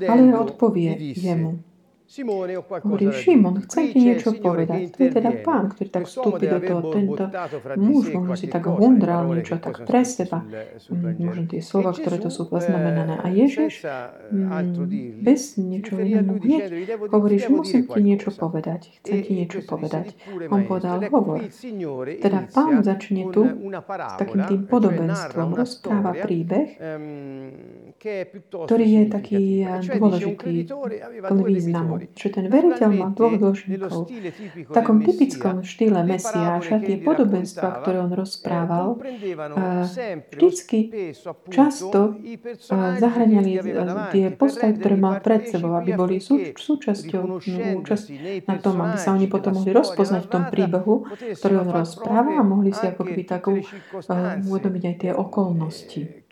ale 0.09 0.33
odpovie 0.33 0.97
jemu, 1.13 1.61
Hovorí, 2.05 3.09
Šimon, 3.09 3.65
chcem 3.65 3.89
ti 3.89 3.97
niečo 3.97 4.37
povedať. 4.37 4.93
To 4.93 4.99
je 5.01 5.09
teda 5.09 5.31
pán, 5.41 5.73
ktorý 5.73 5.89
tak 5.89 6.05
vstúpi 6.05 6.45
do 6.45 6.59
toho. 6.61 6.79
Tento 6.93 7.23
muž 7.81 8.13
možno 8.13 8.37
si 8.37 8.45
tak 8.45 8.69
hundral 8.69 9.25
niečo 9.33 9.57
tak 9.57 9.89
pre 9.89 10.05
seba. 10.05 10.45
Možno 11.17 11.49
tie 11.49 11.65
slova, 11.65 11.97
ktoré 11.97 12.21
to 12.21 12.29
sú 12.29 12.45
poznamenané. 12.45 13.17
A 13.25 13.27
Ježiš 13.33 13.81
mm, 14.29 15.25
bez 15.25 15.57
niečo 15.57 15.97
iného 15.97 16.29
hneď 16.29 16.69
hovorí, 17.09 17.41
že 17.41 17.49
musím 17.49 17.89
ti 17.89 17.99
niečo 18.05 18.29
povedať. 18.29 19.01
Chcem 19.01 19.17
ti 19.25 19.31
niečo 19.33 19.65
povedať. 19.65 20.13
On 20.53 20.61
povedal, 20.61 21.01
hovor. 21.09 21.41
Teda 22.21 22.45
pán 22.53 22.85
začne 22.85 23.33
tu 23.33 23.49
s 23.89 24.13
takým 24.21 24.41
tým 24.45 24.61
podobenstvom. 24.69 25.57
Rozpráva 25.57 26.13
príbeh, 26.21 26.77
ktorý 28.45 28.85
je 28.85 29.03
taký 29.09 29.43
dôležitý, 29.89 30.69
plný 31.25 31.43
významu. 31.49 31.94
Čiže 32.15 32.29
ten 32.41 32.45
veriteľ 32.51 32.89
má 32.91 33.07
dvoch 33.13 33.35
dlžníkov. 33.37 33.99
V 34.67 34.71
takom 34.73 35.03
typickom 35.03 35.63
štýle 35.63 36.01
Mesiáša 36.03 36.81
tie 36.83 36.99
podobenstva, 36.99 37.81
ktoré 37.81 37.97
on 38.03 38.11
rozprával, 38.11 38.99
vždycky 40.33 41.11
často 41.51 42.19
zahraniali 42.99 43.61
tie 44.11 44.25
postavy, 44.33 44.73
ktoré 44.79 44.95
mal 44.99 45.23
pred 45.23 45.47
sebou, 45.47 45.77
aby 45.77 45.95
boli 45.95 46.17
súčasťou 46.55 47.41
účasť 47.83 48.05
na 48.49 48.55
tom, 48.59 48.75
aby 48.81 48.97
sa 48.99 49.15
oni 49.15 49.27
potom 49.31 49.59
mohli 49.59 49.71
rozpoznať 49.71 50.21
v 50.27 50.31
tom 50.31 50.43
príbehu, 50.51 51.07
ktorý 51.37 51.53
on 51.63 51.69
rozpráva 51.71 52.39
a 52.39 52.43
mohli 52.43 52.75
si 52.75 52.83
ako 52.83 53.01
keby 53.05 53.23
takú 53.23 53.53
uvedomiť 54.45 54.83
aj 54.83 54.95
tie 54.99 55.11
okolnosti 55.15 56.24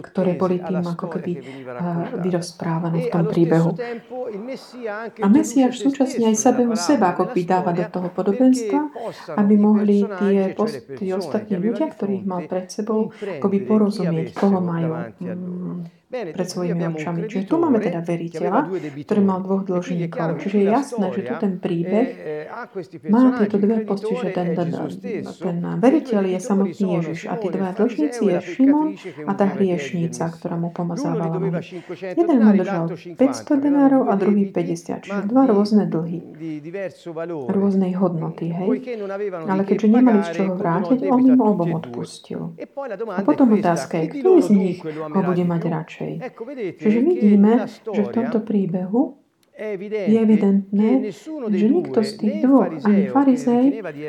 ktoré 0.00 0.32
boli 0.38 0.62
tým 0.62 0.82
ako 0.86 1.06
keby 1.10 1.32
vyrozprávané 2.22 2.98
v 3.06 3.08
tom 3.10 3.24
príbehu. 3.26 3.70
A 5.20 5.26
Mesiáš 5.26 5.82
súčasne 5.82 6.30
aj 6.30 6.36
samého 6.38 6.74
seba 6.78 7.12
ako 7.12 7.34
by 7.34 7.42
dáva 7.44 7.70
do 7.74 7.84
toho 7.90 8.08
podobenstva, 8.14 8.78
aby 9.36 9.54
mohli 9.58 10.06
tie, 10.06 10.54
post, 10.54 10.80
ostatní 10.96 11.58
ľudia, 11.58 11.90
ktorých 11.90 12.24
mal 12.24 12.46
pred 12.46 12.70
sebou, 12.70 13.10
akoby 13.12 13.58
porozumieť, 13.66 14.32
koho 14.32 14.58
majú 14.62 14.90
pred 16.10 16.48
svojimi 16.50 16.82
očami. 16.90 17.30
Čiže 17.30 17.46
tu 17.46 17.54
máme 17.62 17.78
teda 17.78 18.02
veriteľa, 18.02 18.66
ktorý 19.06 19.20
mal 19.22 19.38
dvoch 19.46 19.62
dlžníkov. 19.62 20.42
Čiže 20.42 20.56
je 20.58 20.66
jasné, 20.66 21.06
že 21.14 21.22
tu 21.22 21.32
ten 21.38 21.52
príbeh 21.62 22.08
má 23.06 23.38
tieto 23.38 23.62
dve 23.62 23.86
posti, 23.86 24.14
že 24.18 24.28
ten, 24.34 24.58
ten, 24.58 24.68
ten 25.38 25.56
veriteľ 25.78 26.22
je 26.34 26.38
samotný 26.42 26.86
Ježiš 26.98 27.30
a 27.30 27.38
tí 27.38 27.48
dva 27.54 27.70
dlžníci 27.70 28.22
je 28.26 28.38
Šimon 28.42 28.98
a 29.30 29.32
tá 29.38 29.46
hriešnica, 29.54 30.24
ktorá 30.34 30.58
mu 30.58 30.74
pomazávala. 30.74 31.62
Jeden 31.94 32.38
mu 32.42 32.50
držal 32.58 32.90
500 32.90 33.64
denárov 33.64 34.10
a 34.10 34.18
druhý 34.18 34.50
50, 34.50 35.06
čiže 35.06 35.22
dva 35.30 35.46
rôzne 35.46 35.86
dlhy, 35.86 36.18
rôznej 37.46 37.94
hodnoty, 37.94 38.50
hej. 38.50 38.68
Ale 39.46 39.62
keďže 39.62 39.86
nemali 39.86 40.20
z 40.26 40.30
čoho 40.42 40.58
vrátiť, 40.58 41.06
on 41.06 41.22
im 41.22 41.38
obom 41.38 41.70
odpustil. 41.78 42.58
A 43.14 43.22
potom 43.22 43.54
otázka 43.54 44.02
je, 44.02 44.06
kto 44.18 44.42
z 44.42 44.48
nich 44.50 44.78
ho 44.82 45.20
bude 45.22 45.44
mať 45.46 45.62
radšej? 45.70 45.99
Čiže 46.80 46.98
vidíme, 47.04 47.68
že 47.68 48.02
v 48.02 48.12
tomto 48.12 48.40
príbehu 48.40 49.19
je 49.60 50.16
evidentné, 50.16 51.12
že 51.52 51.66
nikto 51.68 52.00
z 52.00 52.12
tých 52.16 52.36
dvoch, 52.40 52.72
ani 52.80 53.12
farizej, 53.12 53.64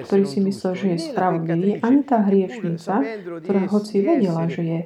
ktorý 0.07 0.23
si 0.23 0.39
myslel, 0.39 0.73
že 0.79 0.87
je 0.95 0.97
spravodlivý, 1.11 1.83
ani 1.83 2.01
tá 2.07 2.23
hriešnica, 2.23 2.93
ktorá 3.43 3.61
hoci 3.67 3.95
vedela, 3.99 4.47
že 4.47 4.63
je 4.63 4.79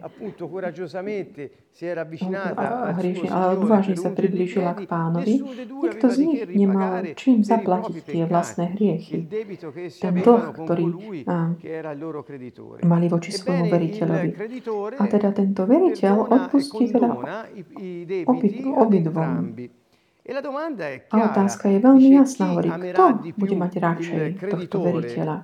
hriešný, 2.98 3.28
ale 3.30 3.46
odvážne 3.62 3.94
sa 3.94 4.10
priblížila 4.10 4.74
k 4.74 4.90
pánovi, 4.90 5.34
nikto 5.70 6.06
z 6.10 6.18
nich 6.26 6.42
nemal 6.50 7.14
čím 7.14 7.46
zaplatiť 7.46 7.96
tie 8.02 8.24
vlastné 8.26 8.66
hriechy. 8.74 9.30
Ten 10.02 10.14
dlh, 10.18 10.44
ktorý 10.66 10.86
mali 12.82 13.06
voči 13.06 13.30
svojmu 13.38 13.70
veriteľovi. 13.70 14.30
A 14.98 15.04
teda 15.06 15.30
tento 15.30 15.70
veriteľ 15.70 16.26
odpustí 16.26 16.90
teda 16.90 17.12
obidvom. 18.74 19.54
A 20.26 21.16
otázka 21.22 21.70
je 21.70 21.80
veľmi 21.86 22.10
jasná, 22.18 22.50
hovorí, 22.50 22.74
kto 22.74 23.04
bude 23.38 23.56
mať 23.62 23.72
radšej 23.78 24.26
tohto 24.42 24.78
veriteľa. 24.82 25.38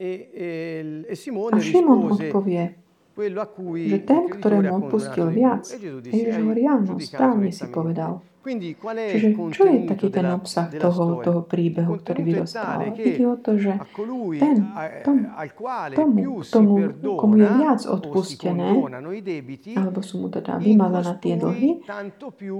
A 0.00 1.58
Šimon 1.60 2.00
odpovie, 2.08 2.80
že 3.84 3.98
ten, 4.00 4.22
ktorému 4.32 4.72
odpustil 4.80 5.28
viac, 5.28 5.68
Ježiš 6.08 6.40
hovorí, 6.40 6.64
áno, 6.64 6.96
správne 6.96 7.52
si 7.52 7.68
povedal. 7.68 8.24
Čiže 8.40 9.36
čo 9.52 9.62
je 9.68 9.84
taký 9.84 10.08
ten 10.08 10.24
obsah 10.32 10.72
toho, 10.72 11.20
toho 11.20 11.40
príbehu, 11.44 12.00
ktorý 12.00 12.20
vyrozpráva? 12.24 12.88
Ide 12.96 13.24
o 13.28 13.36
to, 13.36 13.60
že 13.60 13.76
ten, 14.40 14.56
tom, 15.04 15.18
tomu, 15.92 16.40
tomu, 16.48 16.72
komu 17.20 17.34
je 17.36 17.48
viac 17.60 17.80
odpustené, 17.84 18.80
alebo 19.76 20.00
sú 20.00 20.24
mu 20.24 20.28
teda 20.32 20.56
vymazané 20.56 21.20
tie 21.20 21.34
dlhy, 21.36 21.84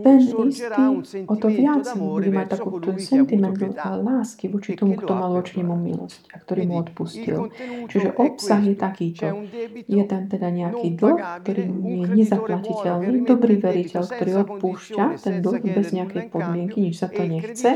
ten 0.05 0.17
istý 0.53 0.85
o 1.25 1.35
to 1.41 1.49
viac 1.49 1.89
bude 1.97 2.29
mať 2.29 2.47
takú 2.61 2.77
ten 2.85 3.01
sentiment 3.01 3.57
lásky 3.81 4.53
voči 4.53 4.77
tomu, 4.77 5.01
kto 5.01 5.17
mal 5.17 5.33
voči 5.33 5.65
nemu 5.65 5.81
milosť 5.81 6.29
a 6.29 6.45
ktorý 6.45 6.69
mu 6.69 6.77
odpustil. 6.85 7.49
Čiže 7.89 8.21
obsah 8.21 8.61
je 8.61 8.77
takýto. 8.77 9.49
Je 9.89 10.05
tam 10.05 10.29
teda 10.29 10.53
nejaký 10.53 10.93
dlh, 10.93 11.41
ktorý 11.41 11.63
je 11.73 12.05
nezaplatiteľný, 12.21 13.25
dobrý 13.25 13.57
veriteľ, 13.57 14.03
ktorý 14.05 14.33
odpúšťa 14.45 15.05
ten 15.17 15.41
dlh 15.41 15.70
bez 15.75 15.87
nejakej 15.95 16.23
podmienky, 16.29 16.77
nič 16.91 17.01
sa 17.01 17.09
to 17.09 17.23
nechce. 17.23 17.71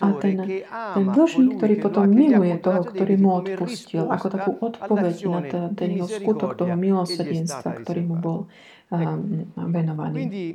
A 0.00 0.06
ten, 0.20 0.36
ten 0.68 1.06
dlžník, 1.10 1.56
ktorý 1.56 1.74
potom 1.80 2.06
miluje 2.08 2.54
toho, 2.60 2.80
ktorý 2.84 3.14
mu 3.16 3.40
odpustil, 3.40 4.08
ako 4.08 4.26
takú 4.28 4.50
odpoveď 4.60 5.16
na 5.28 5.40
ten, 5.44 5.64
ten 5.74 5.88
jeho 5.96 6.08
skutok 6.08 6.60
toho 6.60 6.74
milosrdenstva, 6.76 7.82
ktorý 7.84 8.00
mu 8.04 8.16
bol 8.20 8.38
um, 8.92 9.48
venovaný. 9.72 10.54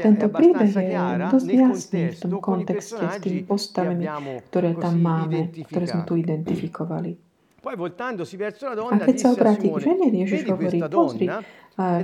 Tento 0.00 0.26
príbeh 0.32 0.72
je 0.72 0.96
dosť 1.28 1.48
jasný 1.48 2.02
v 2.12 2.16
tom 2.20 2.32
kontexte 2.40 3.04
s 3.04 3.16
tými 3.20 3.42
postavami, 3.44 4.04
ktoré 4.48 4.76
tam 4.76 5.00
máme, 5.00 5.52
ktoré 5.68 5.84
sme 5.88 6.02
tu 6.04 6.16
identifikovali. 6.16 7.31
A 7.62 8.94
keď 9.06 9.16
sa 9.22 9.28
obráti 9.30 9.70
k 9.70 9.78
žene, 9.78 10.06
Ježiš 10.10 10.50
hovorí, 10.50 10.82
pozri, 10.90 11.30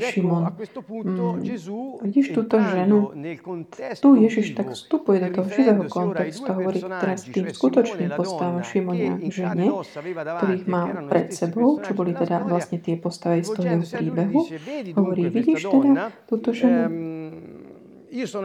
Šimon. 0.00 0.48
Vidíš 2.00 2.26
túto 2.32 2.56
ženu? 2.56 3.12
Tu 4.00 4.08
Ježiš 4.24 4.56
tak 4.56 4.72
vstupuje 4.72 5.18
do 5.20 5.28
toho 5.28 5.48
živého 5.50 5.84
kontextu. 5.90 6.48
Hovorí 6.48 6.80
teraz 6.80 7.28
tým 7.28 7.52
skutočným 7.52 8.10
postavom 8.16 8.64
Šimonia 8.64 9.20
žene, 9.28 9.68
ktorých 10.16 10.64
má 10.70 10.82
pred 11.10 11.34
sebou, 11.36 11.82
čo 11.84 11.92
boli 11.92 12.16
teda 12.16 12.48
vlastne 12.48 12.80
tie 12.80 12.96
postavy 12.96 13.44
z 13.44 13.50
toho 13.52 13.76
príbehu. 13.82 14.40
Hovorí, 14.96 15.28
vidíš 15.28 15.68
teda 15.68 16.14
túto 16.24 16.56
ženu? 16.56 16.88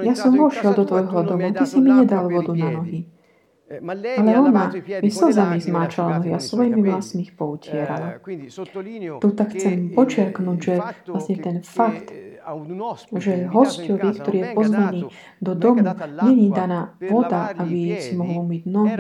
Ja 0.04 0.12
som 0.20 0.36
vošiel 0.36 0.76
do 0.76 0.84
tvojho 0.84 1.24
domu, 1.24 1.48
ty 1.56 1.64
si 1.64 1.80
mi 1.80 2.04
nedal 2.04 2.28
vodu 2.28 2.52
na 2.52 2.84
nohy. 2.84 3.08
Eh, 3.70 3.80
Ale 4.18 4.40
ona 4.40 4.72
mi 5.02 5.12
slzami 5.12 5.62
zmáčala 5.62 6.20
nohy 6.20 6.36
a 6.36 6.40
svojimi 6.40 6.84
vlasmi 6.84 7.22
ich 7.24 7.32
poutierala. 7.32 8.20
Tu 9.24 9.30
tak 9.32 9.56
chcem 9.56 9.96
počiarknúť, 9.96 10.58
že 10.60 10.74
vlastne 11.08 11.36
ten 11.40 11.58
fakt, 11.64 12.12
že 13.16 13.48
hostovi, 13.48 14.10
ktorý 14.20 14.38
je 14.38 14.48
pozvaný 14.52 15.02
do 15.40 15.54
domu, 15.56 15.80
není 16.28 16.52
daná 16.52 16.92
voda, 17.08 17.56
aby 17.56 17.96
si 18.04 18.20
mohol 18.20 18.44
umyť 18.44 18.64
nohy, 18.68 19.00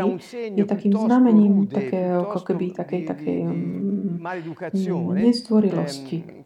je 0.55 0.63
takým 0.63 0.95
znamením 0.95 1.67
takého, 1.67 2.31
ako 2.31 2.39
keby 2.47 2.71
takej, 2.71 3.01
takej 3.03 3.39
mm, 3.43 4.23
nezdvorilosti 5.11 6.42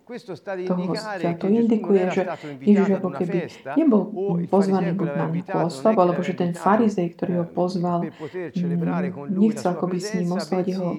toho 0.67 0.81
hostia. 0.87 1.35
To 1.35 1.47
indikuje, 1.51 2.01
že 2.15 2.21
Ježiš 2.63 2.89
ako 3.03 3.09
keby 3.19 3.37
nebol 3.75 4.01
pozvaný 4.47 4.95
buď 4.95 5.09
na 5.13 5.25
oslavu, 5.67 5.99
alebo 5.99 6.23
že 6.23 6.33
ten 6.33 6.55
farizej, 6.55 7.13
ktorý 7.19 7.43
ho 7.43 7.45
pozval, 7.45 8.07
nechcel 9.27 9.69
akoby 9.75 9.97
s 9.99 10.09
ním 10.15 10.31
oslaviť 10.31 10.65
jeho 10.71 10.91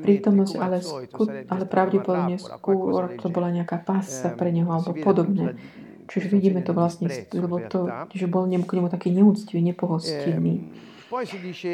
prítomnosť, 0.00 0.54
ale, 0.56 0.76
sku, 0.80 1.22
ale 1.28 1.64
pravdepodobne 1.68 2.36
skôr 2.40 3.12
to 3.20 3.28
bola 3.28 3.52
nejaká 3.52 3.84
pásca 3.84 4.32
pre 4.32 4.48
neho 4.48 4.72
alebo 4.72 4.96
podobné. 4.96 5.60
Čiže 6.04 6.28
vidíme 6.28 6.60
to 6.60 6.76
vlastne, 6.76 7.08
lebo 7.32 7.64
to, 7.64 7.88
že 8.12 8.28
bol 8.28 8.44
k 8.44 8.72
nemu 8.76 8.88
taký 8.92 9.08
neúctivý, 9.08 9.64
nepohostinný. 9.64 10.68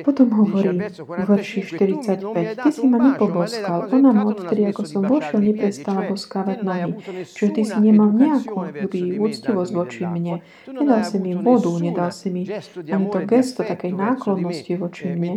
Potom 0.04 0.26
hovorí 0.36 0.68
v 0.76 1.22
verši 1.24 1.60
45, 1.64 2.60
ty 2.60 2.70
si 2.72 2.84
ma 2.84 2.98
nepoboskal, 3.00 3.88
ona 3.88 4.10
ma 4.12 4.22
odtedy, 4.28 4.68
ako 4.68 4.82
som 4.84 5.02
vošiel, 5.08 5.40
neprestala 5.40 6.12
boskávať 6.12 6.58
nohy. 6.60 6.92
Čiže 7.24 7.50
ty 7.56 7.62
si 7.64 7.78
nemal 7.80 8.12
nejakú 8.12 8.58
ľudí, 8.68 9.16
úctivosť 9.16 9.72
voči 9.72 10.02
mne. 10.04 10.44
Nedal 10.68 11.00
si 11.08 11.16
mi 11.22 11.32
vodu, 11.32 11.72
nedal 11.80 12.10
si 12.12 12.28
mi 12.28 12.42
ani 12.84 13.06
to 13.08 13.18
gesto 13.24 13.60
takej 13.64 13.92
náklonnosti 13.96 14.72
voči 14.76 15.16
mne, 15.16 15.32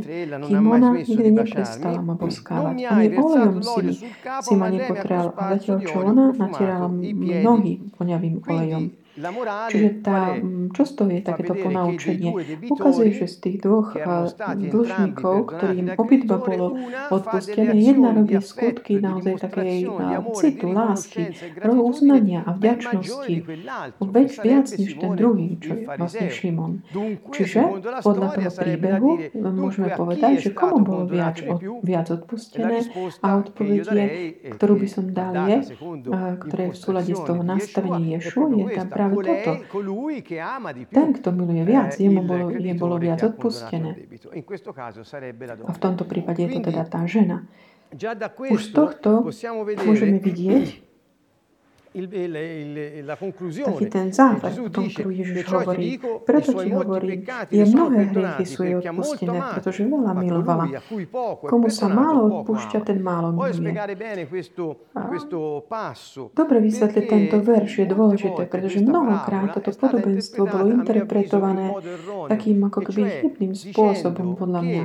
kým 0.51 0.63
ona 0.67 0.89
nikdy 0.99 1.29
neprestala 1.31 1.99
ma 2.03 2.19
boskávať. 2.19 2.75
Ani 2.83 3.07
olejom 3.15 3.63
si, 3.63 4.03
si 4.43 4.53
ma 4.59 4.67
nepotrel, 4.67 5.31
a 5.31 5.41
zatiaľ 5.55 5.77
čo 5.85 5.97
ona 6.03 6.35
natierala 6.35 6.91
nohy 7.43 7.79
voňavým 7.95 8.35
olejom. 8.43 9.02
Čiže 9.13 9.89
tá, 10.01 10.41
čo 10.73 10.83
z 10.89 10.91
toho 10.97 11.09
je 11.13 11.21
takéto 11.21 11.53
ponaučenie? 11.53 12.33
Ukazuje, 12.65 13.13
že 13.13 13.29
z 13.29 13.35
tých 13.45 13.57
dvoch 13.61 13.93
dlžníkov, 14.57 15.53
ktorým 15.53 15.93
obidva 16.01 16.41
bolo 16.41 16.81
odpustené, 17.13 17.77
jedna 17.77 18.17
robí 18.17 18.33
skutky 18.41 18.97
naozaj 18.97 19.37
takej 19.45 19.85
citu, 20.33 20.65
lásky, 20.73 21.29
uznania 21.61 22.41
a 22.41 22.57
vďačnosti. 22.57 23.35
Veď 24.01 24.27
viac 24.41 24.67
než 24.73 24.91
ten 24.97 25.11
druhý, 25.13 25.61
čo 25.61 25.71
je 25.77 25.85
vlastne 25.85 26.27
Šimon. 26.33 26.81
Čiže 27.29 27.61
podľa 28.01 28.27
toho 28.33 28.49
príbehu 28.49 29.11
môžeme 29.37 29.93
povedať, 29.93 30.41
že 30.41 30.49
komu 30.57 30.81
bolo 30.81 31.05
viac, 31.05 31.37
od, 31.45 31.61
viac 31.85 32.09
odpustené 32.09 32.81
a 33.21 33.27
odpovedie, 33.37 34.03
ktorú 34.57 34.73
by 34.81 34.87
som 34.89 35.05
dal 35.13 35.37
je, 35.45 35.57
ktoré 36.49 36.61
je 36.69 36.73
v 36.73 36.79
súlade 36.81 37.13
z 37.13 37.21
toho 37.21 37.41
nastavenia 37.45 38.17
Ješu, 38.17 38.49
je 38.57 38.65
tam 38.73 38.87
práve 38.89 39.02
toto. 39.09 39.51
Ten, 40.91 41.09
kto 41.15 41.29
miluje 41.31 41.63
viac, 41.63 41.95
jemu 41.95 42.21
bolo, 42.21 42.51
je 42.51 42.73
bolo 42.75 42.95
viac 42.99 43.23
odpustené. 43.23 43.95
A 45.63 45.71
v 45.71 45.79
tomto 45.79 46.03
prípade 46.03 46.43
je 46.43 46.49
to 46.53 46.59
teda 46.69 46.83
tá 46.85 47.07
žena. 47.07 47.47
Už 48.51 48.61
z 48.61 48.71
tohto 48.73 49.23
môžeme 49.87 50.17
vidieť, 50.19 50.82
ten 53.85 54.09
záver, 54.09 54.49
v 54.49 54.69
tom, 54.73 54.85
ktorú 54.89 55.09
Ježiš 55.13 55.45
hovorí. 55.45 56.01
Preto 56.25 56.49
ti 56.57 56.69
hovorí, 56.73 57.21
je 57.53 57.63
mnohé 57.69 57.99
hriechy 58.09 58.43
sú 58.49 58.65
jej 58.65 58.75
odpustené, 58.81 59.37
pretože 59.53 59.85
veľa 59.85 60.11
milovala. 60.17 60.65
Komu 61.45 61.69
sa 61.69 61.87
málo 61.93 62.41
odpúšťa, 62.41 62.77
ten 62.81 62.97
málo 62.97 63.37
miluje. 63.37 63.69
Dobre 66.33 66.57
vysvetliť 66.65 67.05
tento 67.05 67.37
verš 67.45 67.71
je 67.77 67.85
dôležité, 67.85 68.41
pretože 68.49 68.81
mnohokrát 68.81 69.53
toto 69.53 69.69
podobenstvo 69.77 70.49
bolo 70.49 70.65
interpretované 70.73 71.77
takým 72.25 72.57
ako 72.65 72.79
keby 72.89 73.01
chybným 73.21 73.53
spôsobom, 73.53 74.33
podľa 74.33 74.61
mňa 74.65 74.83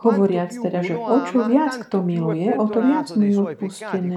hovoriac 0.00 0.50
teda, 0.56 0.80
že 0.80 0.96
o 0.96 1.16
čo 1.28 1.44
viac 1.44 1.76
kto 1.86 2.00
miluje, 2.00 2.48
o 2.56 2.64
to 2.66 2.80
viac 2.80 3.12
mu 3.12 3.24
je 3.28 3.36
odpustené, 3.36 4.16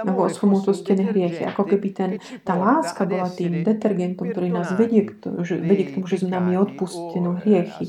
alebo 0.00 0.30
sú 0.30 0.46
mu 0.46 0.62
odpustené 0.62 1.10
hriechy. 1.10 1.42
Ako 1.42 1.66
keby 1.66 1.88
ten, 1.90 2.10
tá 2.46 2.54
láska 2.54 3.02
bola 3.02 3.26
tým 3.26 3.66
detergentom, 3.66 4.30
ktorý 4.30 4.48
nás 4.54 4.70
vedie 4.78 5.10
k, 5.10 5.18
to, 5.18 5.42
že, 5.42 5.58
vedie 5.58 5.90
k 5.90 5.98
tomu, 5.98 6.06
že 6.06 6.22
nám 6.26 6.46
je 6.54 6.58
odpustené 6.62 7.28
hriechy, 7.42 7.84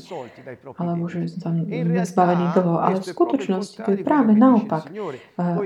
alebo 0.74 1.06
že 1.06 1.30
sme 1.30 1.62
zbavení 2.02 2.46
toho. 2.50 2.82
Ale 2.82 2.98
v 2.98 3.06
skutočnosti 3.06 3.78
to 3.82 3.90
je 3.94 3.98
práve 4.02 4.34
naopak. 4.34 4.90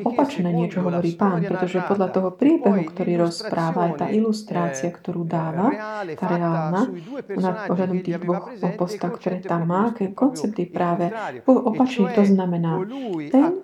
Opačné 0.05 0.53
niečo 0.53 0.85
hovorí 0.85 1.17
pán, 1.17 1.41
pretože 1.41 1.81
podľa 1.89 2.09
toho 2.13 2.29
príbehu, 2.37 2.85
ktorý 2.93 3.25
rozpráva, 3.25 3.89
aj 3.89 3.93
tá 3.97 4.07
ilustrácia, 4.13 4.93
ktorú 4.93 5.25
dáva, 5.25 5.73
tá 6.17 6.25
reálna, 6.29 6.93
nad 7.41 7.57
pohľadom 7.67 7.99
tých 8.05 8.21
dvoch 8.21 8.53
postav, 8.77 9.17
ktoré 9.17 9.41
tam 9.41 9.65
má, 9.65 9.93
aké 9.95 10.13
koncepty 10.13 10.69
práve 10.69 11.09
opačne 11.71 12.11
to 12.15 12.23
znamená, 12.27 12.83
ten, 13.31 13.63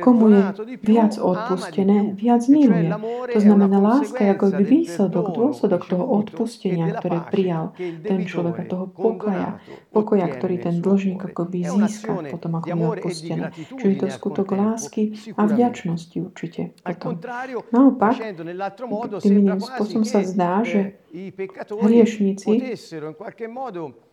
komu 0.00 0.24
je 0.30 0.48
viac 0.82 1.14
odpustené, 1.18 2.14
viac 2.14 2.42
miluje. 2.48 2.88
To 3.32 3.40
znamená, 3.40 3.76
láska 3.78 4.20
je 4.24 4.30
ako 4.32 4.46
výsledok, 4.62 5.26
dôsledok 5.34 5.82
toho 5.86 6.04
odpustenia, 6.06 6.94
ktoré 6.96 7.18
prijal 7.28 7.64
ten 7.78 8.24
človek 8.24 8.54
a 8.58 8.64
toho 8.66 8.86
pokoja, 8.88 9.60
pokoja, 9.90 10.26
ktorý 10.30 10.56
ten 10.62 10.78
dlžník 10.80 11.20
ako 11.22 11.42
by 11.46 11.58
získa 11.66 12.12
potom, 12.30 12.58
ako 12.58 12.66
mu 12.74 12.82
je 12.82 12.90
odpustené. 12.98 13.44
Čiže 13.54 13.94
to 13.98 14.04
je 14.08 14.12
skutok 14.12 14.48
lásky 14.54 15.02
a 15.36 15.42
vďačnosti 15.46 16.16
určite. 16.22 16.74
Potom. 16.82 17.18
Naopak, 17.74 18.16
tým 19.20 19.34
iným 19.42 19.60
spôsobom 19.60 20.06
sa 20.06 20.22
zdá, 20.24 20.62
že 20.62 20.96
hriešníci 21.68 22.72
No, 23.72 24.11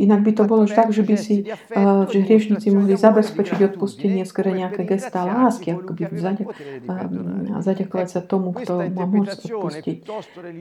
inak 0.00 0.20
by 0.24 0.32
to 0.32 0.44
bolo 0.48 0.64
tak, 0.64 0.88
že 0.96 1.04
by 1.04 1.16
si, 1.20 1.44
uh, 1.44 2.08
že 2.08 2.24
hriešnici 2.24 2.72
mohli 2.72 2.96
zabezpečiť 2.96 3.76
odpustenie 3.76 4.24
skôr 4.24 4.48
nejaké 4.48 4.88
gestá 4.88 5.28
lásky, 5.28 5.76
ako 5.76 5.92
by 5.92 6.02
zaďak, 6.08 6.48
uh, 6.48 7.60
zaďakovať 7.60 8.08
sa 8.08 8.20
tomu, 8.24 8.56
kto 8.56 8.80
má 8.96 9.04
môcť 9.04 9.44
odpustiť. 9.44 9.98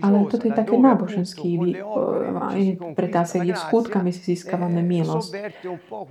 Ale 0.04 0.28
toto 0.28 0.44
je 0.44 0.52
také 0.52 0.76
náboženský 0.76 1.80
pretásek, 3.00 3.48
kde 3.48 3.56
skutkami 3.56 4.12
si 4.12 4.36
získavame 4.36 4.84
milosť. 4.84 5.32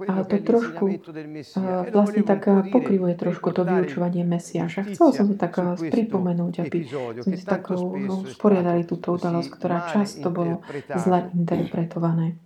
Ale 0.08 0.24
to 0.24 0.40
trošku 0.40 0.84
uh, 0.88 1.84
vlastne 1.92 2.24
tak 2.24 2.48
pokrivuje 2.72 3.12
trošku 3.12 3.52
to 3.52 3.68
vyučovanie 3.68 4.24
Mesiaša. 4.24 4.88
Chcel 4.96 5.08
som 5.12 5.28
to 5.28 5.36
tak 5.36 5.60
pripomenúť, 5.76 6.64
aby 6.64 6.78
sme 7.20 7.36
si 7.36 7.44
tak 7.44 7.68
usporiadali 7.76 8.88
túto 8.88 9.20
udalosť, 9.20 9.48
ktorá 9.52 9.92
často 9.92 10.32
bolo 10.32 10.64
zle 10.96 11.28
interpretované. 11.42 12.38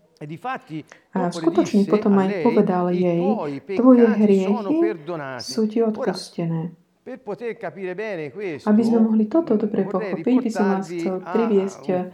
A 1.12 1.28
skutočne 1.28 1.84
potom 1.84 2.16
aj 2.16 2.40
povedal 2.40 2.88
jej, 2.88 3.20
tvoje 3.76 4.04
hriechy 4.16 4.96
sú 5.44 5.68
ti 5.68 5.84
odpustené. 5.84 6.72
Aby 8.66 8.82
sme 8.82 8.98
mohli 8.98 9.30
toto 9.30 9.54
dobre 9.54 9.86
pochopiť, 9.86 10.34
by 10.42 10.50
som 10.50 10.66
vás 10.74 10.90
chcel 10.90 11.22
priviesť 11.22 12.10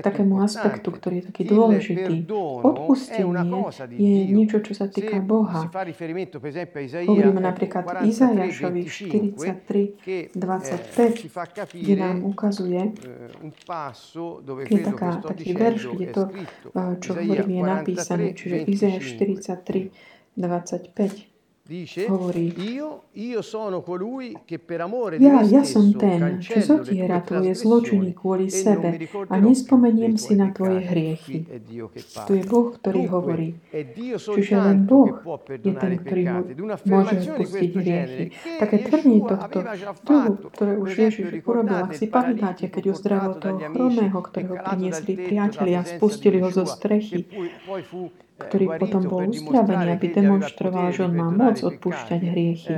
takému 0.00 0.40
aspektu, 0.40 0.92
ktorý 0.92 1.20
je 1.20 1.24
taký 1.32 1.48
dôležitý. 1.48 2.28
Odpustenie 2.60 3.28
je 3.96 4.28
niečo, 4.28 4.60
čo 4.60 4.72
sa 4.76 4.92
týka 4.92 5.24
Boha. 5.24 5.68
Hovoríme 5.68 7.40
napríklad 7.40 8.04
Izajašovi 8.04 8.82
43, 8.84 10.36
25, 10.36 11.76
kde 11.76 11.94
nám 11.96 12.24
ukazuje, 12.24 12.92
je 14.68 14.80
taká, 14.84 15.20
taký 15.20 15.52
verš, 15.56 15.96
kde 15.96 16.06
to, 16.12 16.28
čo 17.00 17.16
hovorím, 17.16 17.48
je 17.56 17.62
napísané, 17.64 18.36
čiže 18.36 18.68
Izajaš 18.68 19.04
43, 19.16 19.92
25 20.36 21.29
hovorí, 22.10 22.50
ja, 25.22 25.38
ja 25.46 25.62
som 25.62 25.86
ten, 25.94 26.42
čo 26.42 26.58
zotiera 26.58 27.22
tvoje 27.22 27.54
zločiny 27.54 28.10
kvôli 28.10 28.50
sebe 28.50 28.98
a 29.30 29.34
nespomeniem 29.38 30.18
si 30.18 30.34
na 30.34 30.50
tvoje 30.50 30.82
hriechy. 30.82 31.46
Tu 32.26 32.32
je 32.34 32.44
Boh, 32.46 32.74
ktorý 32.74 33.06
hovorí. 33.06 33.48
Čiže 33.70 34.54
len 34.58 34.82
Boh 34.82 35.14
je 35.46 35.70
ten, 35.70 35.92
ktorý 36.02 36.22
môže 36.90 37.14
odpustiť 37.22 37.70
hriechy. 37.78 38.24
Také 38.58 38.76
tvrdenie 38.90 39.20
tohto 39.22 39.58
druhu, 40.02 40.32
ktoré 40.50 40.72
už 40.74 40.90
Ježiš 40.90 41.26
urobil, 41.46 41.86
ak 41.86 41.94
si 41.94 42.10
pamätáte, 42.10 42.66
keď 42.66 42.98
uzdravil 42.98 43.38
toho 43.38 43.58
chromého, 43.70 44.18
ktorého 44.18 44.58
priniesli 44.58 45.14
priatelia, 45.14 45.86
spustili 45.86 46.42
ho 46.42 46.50
zo 46.50 46.66
strechy, 46.66 47.30
ktorý 48.40 48.66
potom 48.80 49.02
bol 49.04 49.22
uzdravený, 49.28 49.94
aby 49.94 50.06
demonstroval, 50.10 50.90
že 50.90 51.04
on 51.06 51.14
má 51.14 51.28
moc 51.28 51.60
odpúšťať 51.60 52.20
hriechy. 52.24 52.74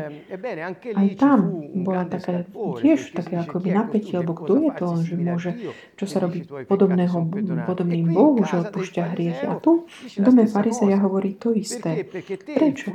Aj 0.93 1.09
tam 1.15 1.39
bola 1.87 2.05
taká, 2.11 2.45
tiež 2.53 3.15
také 3.15 3.39
akoby 3.39 3.71
napätie, 3.71 4.19
lebo 4.19 4.35
kto 4.35 4.53
je 4.59 4.71
to 4.75 4.87
že 5.03 5.15
môže, 5.17 5.51
čo 5.97 6.05
sa 6.11 6.19
robí 6.23 6.45
podobného, 6.45 7.17
podobným 7.65 8.11
Bohu, 8.11 8.43
že 8.43 8.69
odpúšťa 8.69 9.03
hriechy. 9.15 9.45
A 9.47 9.57
tu 9.63 9.87
v 9.89 10.21
dome 10.21 10.45
farizeja 10.51 10.99
hovorí 11.01 11.39
to 11.39 11.55
isté. 11.55 12.05
Prečo? 12.53 12.93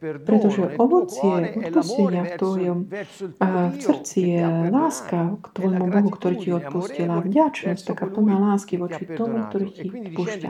Pretože 0.00 0.76
ovocie 0.80 1.52
odpustenia 1.60 2.22
v 2.24 2.32
tvojom 2.40 2.78
v 3.42 3.74
srdci 3.80 4.18
je 4.36 4.44
láska 4.70 5.36
k 5.40 5.46
tvojmu 5.52 5.86
Bohu, 5.88 6.08
ktorý 6.10 6.36
ti 6.40 6.50
odpustil 6.52 7.08
a 7.10 7.18
vďačnosť, 7.20 7.82
taká 7.92 8.06
plná 8.08 8.36
lásky 8.52 8.80
voči 8.80 9.04
tomu, 9.04 9.44
ktorý 9.48 9.66
ti 9.72 9.86
odpúšťa. 9.88 10.48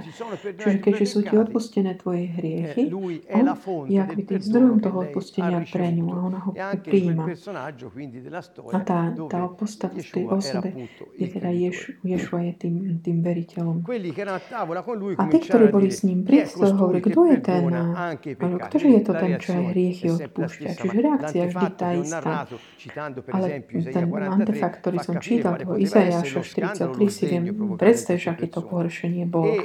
Čiže 0.62 0.78
keďže 0.78 1.06
sú 1.08 1.20
ti 1.32 1.40
odpustené 1.40 1.96
tvoje 1.96 2.28
hriechy, 2.28 2.92
on 3.32 3.46
je 3.88 3.96
akoby 3.96 4.22
tým 4.28 4.40
zdrojom 4.44 4.78
toho 4.84 4.98
odpustenia 5.08 5.64
pre 5.64 5.88
ňu 5.96 6.06
a 6.12 6.16
ona 6.28 6.38
ho 6.44 6.50
e 6.52 6.76
prijíma. 6.76 7.24
A 8.76 8.78
tá, 8.84 9.16
tá 9.32 9.40
postava 9.48 9.96
v 9.96 10.04
tej 10.04 10.24
osobe 10.28 10.68
je 11.16 11.26
teda 11.32 11.48
Ješu, 11.48 11.96
Ješua 12.04 12.52
je 12.52 12.68
tým, 12.68 12.74
tým 13.00 13.24
veriteľom. 13.24 13.80
A 15.16 15.24
tí, 15.32 15.38
ktorí 15.40 15.64
boli 15.72 15.88
s 15.88 16.04
ním 16.04 16.28
pri 16.28 16.44
stole, 16.44 16.76
hovorí, 16.76 17.00
kto 17.00 17.20
je 17.32 17.38
ten, 17.40 17.64
ktože 18.68 18.86
je 18.92 19.00
to 19.00 19.12
ten, 19.16 19.32
čo 19.40 19.50
aj 19.56 19.64
hriechy 19.72 20.06
odpúšťa. 20.12 20.68
Čiže 20.76 20.98
reakcia 21.00 21.42
vždy 21.48 21.66
tá 21.72 21.88
istá. 21.96 22.44
Ale 23.32 23.64
ten 23.64 24.04
antefakt, 24.12 24.84
ktorý 24.84 24.98
som 25.00 25.16
čítal, 25.16 25.56
toho 25.56 25.80
Izajaša 25.80 26.44
43, 26.44 27.08
si 27.08 27.24
viem 27.24 27.44
predstaviť, 27.80 28.22
aké 28.36 28.46
to 28.52 28.60
pohoršenie 28.60 29.24
bolo. 29.24 29.64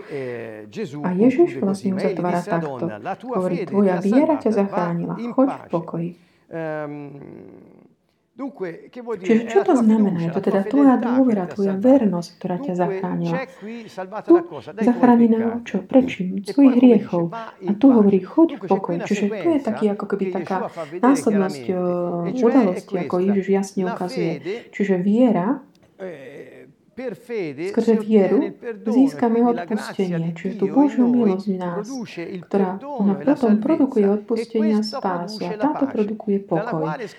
A 1.03 1.09
Ježiš 1.17 1.56
vlastne 1.61 1.97
uzatvára 1.97 2.41
takto. 2.45 2.85
Hovorí, 3.33 3.65
tvoja 3.65 4.01
viera 4.01 4.35
ťa 4.37 4.51
zachránila. 4.53 5.15
Choď 5.17 5.47
v 5.47 5.65
pokoji. 5.71 6.11
Čiže 9.17 9.49
čo 9.49 9.65
to 9.65 9.73
znamená? 9.81 10.29
Je 10.29 10.29
to 10.29 10.45
teda 10.45 10.61
tvoja 10.61 11.01
dôvera, 11.01 11.49
tvoja 11.49 11.73
vernosť, 11.73 12.29
ktorá 12.37 12.61
ťa 12.61 12.73
zachránila. 12.77 13.49
Tu 14.21 14.33
zachráneného 14.77 15.65
čo? 15.65 15.81
Prečím? 15.81 16.45
Svojich 16.45 16.77
hriechov. 16.77 17.33
A 17.33 17.71
tu 17.73 17.89
hovorí, 17.89 18.21
choď 18.21 18.61
v 18.61 18.69
pokoj. 18.69 19.01
Čiže 19.09 19.41
tu 19.41 19.47
je 19.57 19.59
taký 19.65 19.89
ako 19.89 20.05
keby 20.05 20.25
taká 20.37 20.69
následnosť 21.01 21.65
udalosti, 22.37 22.93
ako 23.01 23.15
Ježiš 23.25 23.47
jasne 23.49 23.89
ukazuje. 23.89 24.33
Čiže 24.69 25.01
viera 25.01 25.65
Skrze 26.97 27.93
vieru 28.01 28.41
získame 28.89 29.45
odpustenie, 29.45 30.33
čiže 30.33 30.57
tú 30.57 30.65
Božiu 30.73 31.05
milosť 31.05 31.45
v 31.45 31.57
nás, 31.61 31.85
ktorá 32.49 32.81
ona 32.81 33.13
potom 33.21 33.61
produkuje 33.61 34.09
odpustenie 34.09 34.81
a 34.81 34.81
spásu. 34.81 35.45
A 35.45 35.53
táto 35.61 35.85
produkuje 35.85 36.41
pokoj, 36.41 36.89
z 36.97 37.13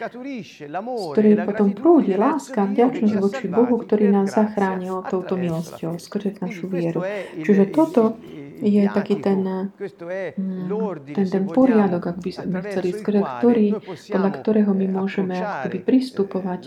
ktorej 1.15 1.35
potom 1.47 1.71
prúdi 1.79 2.19
láska 2.19 2.67
a 2.67 2.71
vďačnosť 2.75 3.15
voči 3.23 3.47
Bohu, 3.47 3.79
ktorý 3.79 4.11
nás 4.11 4.35
zachránil 4.35 5.07
touto 5.07 5.39
milosťou 5.39 5.95
skrze 5.95 6.43
našu 6.43 6.67
vieru. 6.67 7.07
Čiže 7.39 7.71
toto 7.71 8.19
je 8.59 8.83
taký 8.91 9.23
ten, 9.23 9.41
mm, 9.45 11.15
ten, 11.15 11.27
ten 11.31 11.45
poriadok, 11.47 12.15
ak 12.15 12.19
by 12.19 12.31
sme 12.35 12.59
chceli, 12.67 12.91
ktorý, 12.95 13.67
podľa 13.87 14.31
ktorého 14.43 14.73
my 14.75 14.87
môžeme 14.91 15.35
akoby 15.39 15.79
pristupovať 15.83 16.63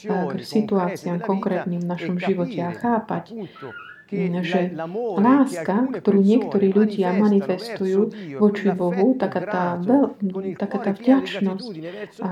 k 0.00 0.40
situáciám 0.40 1.20
konkrétnym 1.20 1.80
v 1.84 1.90
našom 1.90 2.16
živote 2.16 2.58
a 2.64 2.72
chápať, 2.72 3.36
že 4.42 4.74
láska, 5.16 5.86
ktorú 6.02 6.18
niektorí 6.18 6.74
ľudia 6.74 7.14
manifestujú 7.14 8.10
voči 8.42 8.74
Bohu, 8.74 9.14
taká 9.14 9.40
tá, 9.46 9.64
veľ, 9.78 10.18
taká 10.58 10.78
tá 10.82 10.90
vďačnosť. 10.94 11.72
a 12.20 12.28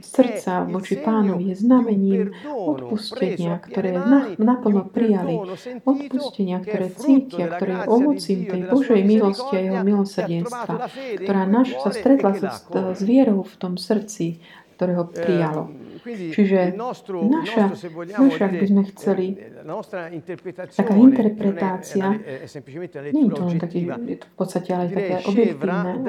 srdca 0.00 0.52
voči 0.66 0.94
Pánovi 0.98 1.52
je 1.52 1.56
znamením 1.60 2.22
odpustenia, 2.48 3.60
ktoré 3.60 3.96
naplno 4.40 4.88
prijali. 4.88 5.36
Odpustenia, 5.84 6.64
ktoré 6.64 6.86
cítia, 6.92 7.46
ktoré 7.52 7.72
je 7.82 7.88
ovocím 7.88 8.40
tej 8.48 8.62
Božej 8.68 9.00
milosti 9.04 9.54
a 9.56 9.60
jeho 9.60 9.80
milosrdenstva, 9.84 10.74
ktorá 11.20 11.42
naš 11.44 11.76
sa 11.80 11.90
stretla 11.92 12.30
s, 12.34 12.44
s 12.72 13.00
vierou 13.04 13.44
v 13.44 13.54
tom 13.60 13.74
srdci, 13.76 14.40
ktoré 14.82 14.98
ho 14.98 15.06
prijalo. 15.06 15.62
Čiže 16.02 16.74
naša, 16.74 17.70
naša, 18.18 18.42
ak 18.42 18.54
by 18.58 18.66
sme 18.66 18.82
chceli, 18.90 19.26
taká 20.74 20.94
interpretácia, 20.98 22.18
nie 23.14 23.30
je 23.30 23.30
to 23.30 23.42
len 23.46 23.58
taký, 23.62 23.86
je 23.86 24.18
to 24.18 24.26
v 24.26 24.34
podstate 24.34 24.68
ale 24.74 24.90
také 24.90 25.22
objektívne 25.22 26.02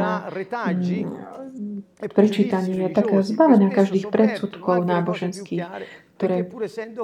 prečítanie 2.10 2.90
je 2.90 2.90
také 2.90 3.22
zbavené 3.22 3.70
každých 3.70 4.10
predsudkov 4.10 4.82
náboženských 4.82 5.62
ktoré 6.18 6.46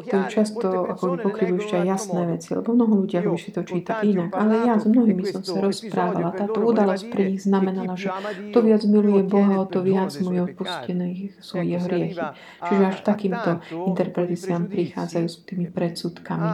to 0.06 0.20
často 0.32 0.68
ako 0.96 1.20
pokryvujú 1.20 1.60
ešte 1.66 1.76
aj 1.82 1.86
jasné 1.86 2.22
veci, 2.30 2.50
lebo 2.56 2.72
mnoho 2.72 2.94
ľudí 3.04 3.16
ako 3.20 3.36
si 3.36 3.50
to 3.52 3.62
číta 3.66 4.00
inak. 4.06 4.32
Ale 4.32 4.64
ja 4.64 4.78
s 4.78 4.86
mnohými 4.86 5.24
som 5.28 5.42
sa 5.44 5.60
rozprávala. 5.60 6.32
Táto 6.32 6.62
udalosť 6.62 7.04
pre 7.10 7.22
nich 7.34 7.42
znamenala, 7.44 7.98
že 7.98 8.14
to 8.54 8.62
viac 8.64 8.86
miluje 8.86 9.26
Boha, 9.26 9.60
o 9.60 9.68
to 9.68 9.82
viac 9.84 10.14
mu 10.22 10.32
je 10.32 10.42
odpustené 10.54 11.08
sú 11.42 11.60
jeho 11.60 11.84
hriechy. 11.90 12.22
Čiže 12.64 12.84
až 12.86 12.98
takýmto 13.04 13.50
interpretáciám 13.92 14.70
prichádzajú 14.72 15.28
s 15.28 15.38
tými 15.44 15.68
predsudkami, 15.68 16.50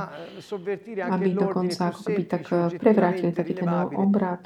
aby 1.12 1.28
dokonca 1.36 1.92
ako 1.92 2.02
by 2.08 2.24
tak 2.26 2.44
prevrátili 2.80 3.32
taký 3.36 3.54
ten 3.58 3.70
obrad, 3.94 4.42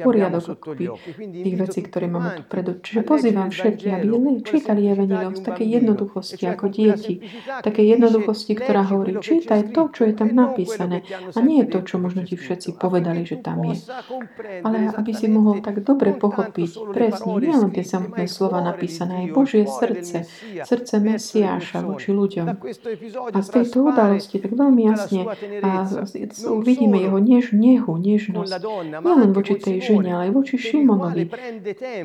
poriadok 0.00 0.56
akoby 0.58 0.84
tých 1.20 1.56
vecí, 1.58 1.80
ktoré 1.84 2.08
máme 2.08 2.40
tu 2.40 2.42
predu. 2.48 2.80
Čiže 2.80 3.00
pozývam 3.04 3.52
všetkých, 3.52 3.92
aby 3.92 4.06
čítali 4.42 4.88
Evangelium 4.88 5.36
z 5.36 5.42
takej 5.46 5.68
jednoduchosti 5.78 6.44
ako 6.48 6.66
deti, 6.72 7.20
také 7.62 7.82
jednoduchosti, 7.86 8.52
ktorá 8.58 8.82
hovorí, 8.86 9.18
čítaj 9.18 9.74
to, 9.74 9.88
čo 9.92 10.08
je 10.08 10.14
tam 10.14 10.32
napísané 10.32 11.02
a 11.10 11.38
nie 11.40 11.64
je 11.64 11.66
to, 11.72 11.78
čo 11.84 11.96
možno 11.98 12.22
ti 12.22 12.38
všetci 12.38 12.78
povedali, 12.78 13.26
že 13.26 13.40
tam 13.40 13.64
je. 13.66 13.78
Ale 14.62 14.92
aby 14.94 15.12
si 15.12 15.26
mohol 15.26 15.60
tak 15.60 15.82
dobre 15.82 16.14
pochopiť 16.14 16.70
presne, 16.92 17.32
nielen 17.38 17.70
tie 17.74 17.84
samotné 17.84 18.24
slova 18.30 18.62
napísané, 18.62 19.26
aj 19.26 19.28
Božie 19.34 19.64
srdce, 19.66 20.26
srdce 20.62 20.94
Mesiáša 21.02 21.82
voči 21.82 22.10
ľuďom. 22.14 22.46
A 23.32 23.38
z 23.42 23.48
tejto 23.48 23.88
udalosti 23.88 24.38
tak 24.38 24.52
veľmi 24.54 24.82
jasne 24.88 25.26
a 25.62 25.86
uvidíme 26.48 26.96
jeho 26.98 27.18
než, 27.18 27.44
nehu, 27.54 27.92
nežnosť. 27.98 28.52
Nielen 29.02 29.30
voči 29.34 29.58
tej 29.58 29.82
žene, 29.82 30.14
ale 30.14 30.22
aj 30.30 30.32
voči 30.32 30.56
Šimonovi, 30.58 31.24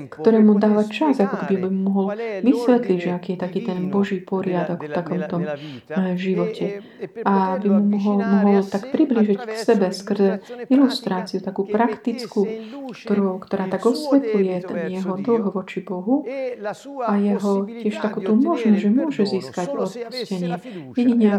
ktorému 0.10 0.58
dáva 0.58 0.84
čas, 0.88 1.20
ako 1.22 1.36
by 1.48 1.56
mohol 1.70 2.06
vysvetliť, 2.42 2.98
že 2.98 3.10
aký 3.14 3.30
je 3.36 3.40
taký 3.40 3.60
ten 3.64 3.90
Boží 3.92 4.20
poriadok 4.24 4.88
v 4.88 4.92
takom 4.92 5.20
tom 5.28 5.42
živote. 6.16 6.82
A 7.28 7.60
aby 7.60 7.68
mu 7.70 7.84
mohol, 8.00 8.18
mohol 8.24 8.64
tak 8.64 8.90
približiť 8.96 9.38
k 9.38 9.52
sebe 9.60 9.88
skrze 9.92 10.42
ilustráciu, 10.72 11.44
takú 11.44 11.68
praktickú, 11.68 12.48
ktorú, 12.92 13.38
ktorá 13.44 13.68
tak 13.68 13.84
osvetľuje 13.84 14.56
ten 14.64 14.78
jeho 14.96 15.14
dlh 15.20 15.46
voči 15.52 15.84
Bohu 15.84 16.24
a 17.04 17.12
jeho 17.20 17.68
tiež 17.68 17.96
takú 18.00 18.24
tú 18.24 18.34
možnosť, 18.40 18.80
že 18.80 18.90
môže 18.90 19.24
získať 19.28 19.68
odpustenie. 19.76 20.56
Jedine, 20.96 21.30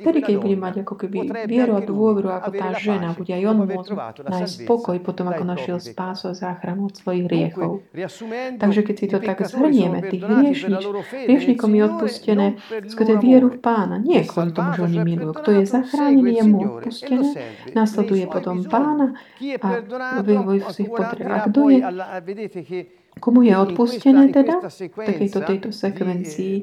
vtedy, 0.00 0.18
keď 0.20 0.34
bude 0.38 0.56
mať 0.60 0.74
ako 0.84 0.94
keby 1.00 1.18
vieru 1.48 1.78
a 1.78 1.82
dôveru, 1.82 2.28
ako 2.28 2.50
tá 2.52 2.68
žena, 2.76 3.16
bude 3.16 3.32
aj 3.32 3.44
on 3.48 3.56
môcť 3.64 3.90
nájsť 4.20 4.54
spokoj 4.68 4.96
potom, 5.00 5.32
ako 5.32 5.42
našiel 5.46 5.78
spásu 5.80 6.30
a 6.30 6.34
záchranu 6.36 6.90
od 6.90 6.94
svojich 6.94 7.24
hriechov. 7.30 7.82
Takže 8.58 8.80
keď 8.84 8.94
si 8.98 9.06
to 9.08 9.18
tak 9.22 9.38
zhrnieme, 9.46 10.04
tých 10.04 10.22
hriešnikom 11.28 11.70
je 11.72 11.82
odpustené 11.86 12.46
skrze 12.90 13.13
máte 13.14 13.26
vieru 13.26 13.48
v 13.48 13.58
pána. 13.62 13.96
Nie 14.02 14.26
kvôli 14.26 14.50
tomu, 14.50 14.70
že 14.74 14.82
oni 14.82 14.98
milujú. 15.04 15.32
Kto 15.38 15.50
je 15.54 15.62
zachránený, 15.66 16.32
je 16.34 16.44
mu 16.44 16.58
odpustené. 16.66 17.30
Nasleduje 17.74 18.24
potom 18.26 18.66
pána 18.66 19.14
a 19.62 19.68
vývoj 20.22 20.58
svojich 20.70 20.90
potreb. 20.90 21.26
A 21.30 21.38
kto 21.46 21.60
je 21.70 21.78
Komu 23.20 23.46
je 23.46 23.54
odpustené 23.54 24.34
teda 24.34 24.58
v 24.58 25.06
takejto 25.06 25.38
tejto 25.46 25.68
sekvencii 25.70 26.54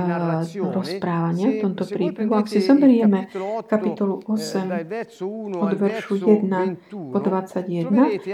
uh, 0.00 0.40
rozprávania 0.72 1.48
v 1.52 1.56
tomto 1.60 1.84
príbehu? 1.84 2.32
Ak 2.32 2.48
si 2.48 2.64
zoberieme 2.64 3.28
kapitolu 3.68 4.24
8 4.24 5.60
od 5.60 5.72
veršu 5.76 6.14
1 6.16 7.12
po 7.12 7.18
21, 7.20 7.92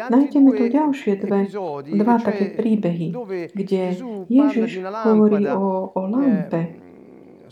nájdeme 0.09 0.51
tu 0.55 0.65
ďalšie 0.71 1.13
dve, 1.19 1.51
dva 1.91 2.17
také 2.23 2.55
príbehy, 2.55 3.11
kde 3.51 3.83
Ježiš 4.31 4.87
hovorí 4.87 5.43
o, 5.51 5.91
o 5.91 6.01
lampe, 6.07 6.86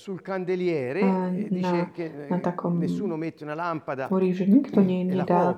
sul 0.04 0.20
candeliere 0.20 1.00
a 1.00 1.32
e 1.32 1.48
dice 1.48 1.88
che 1.96 2.28
takom, 2.42 2.76
nessuno 2.76 3.16
mette 3.16 3.42
una 3.42 3.54
lampada 3.54 4.12
hovorí, 4.12 4.36
že 4.36 4.44
nikto 4.44 4.84
nie, 4.84 5.00
nedá 5.00 5.56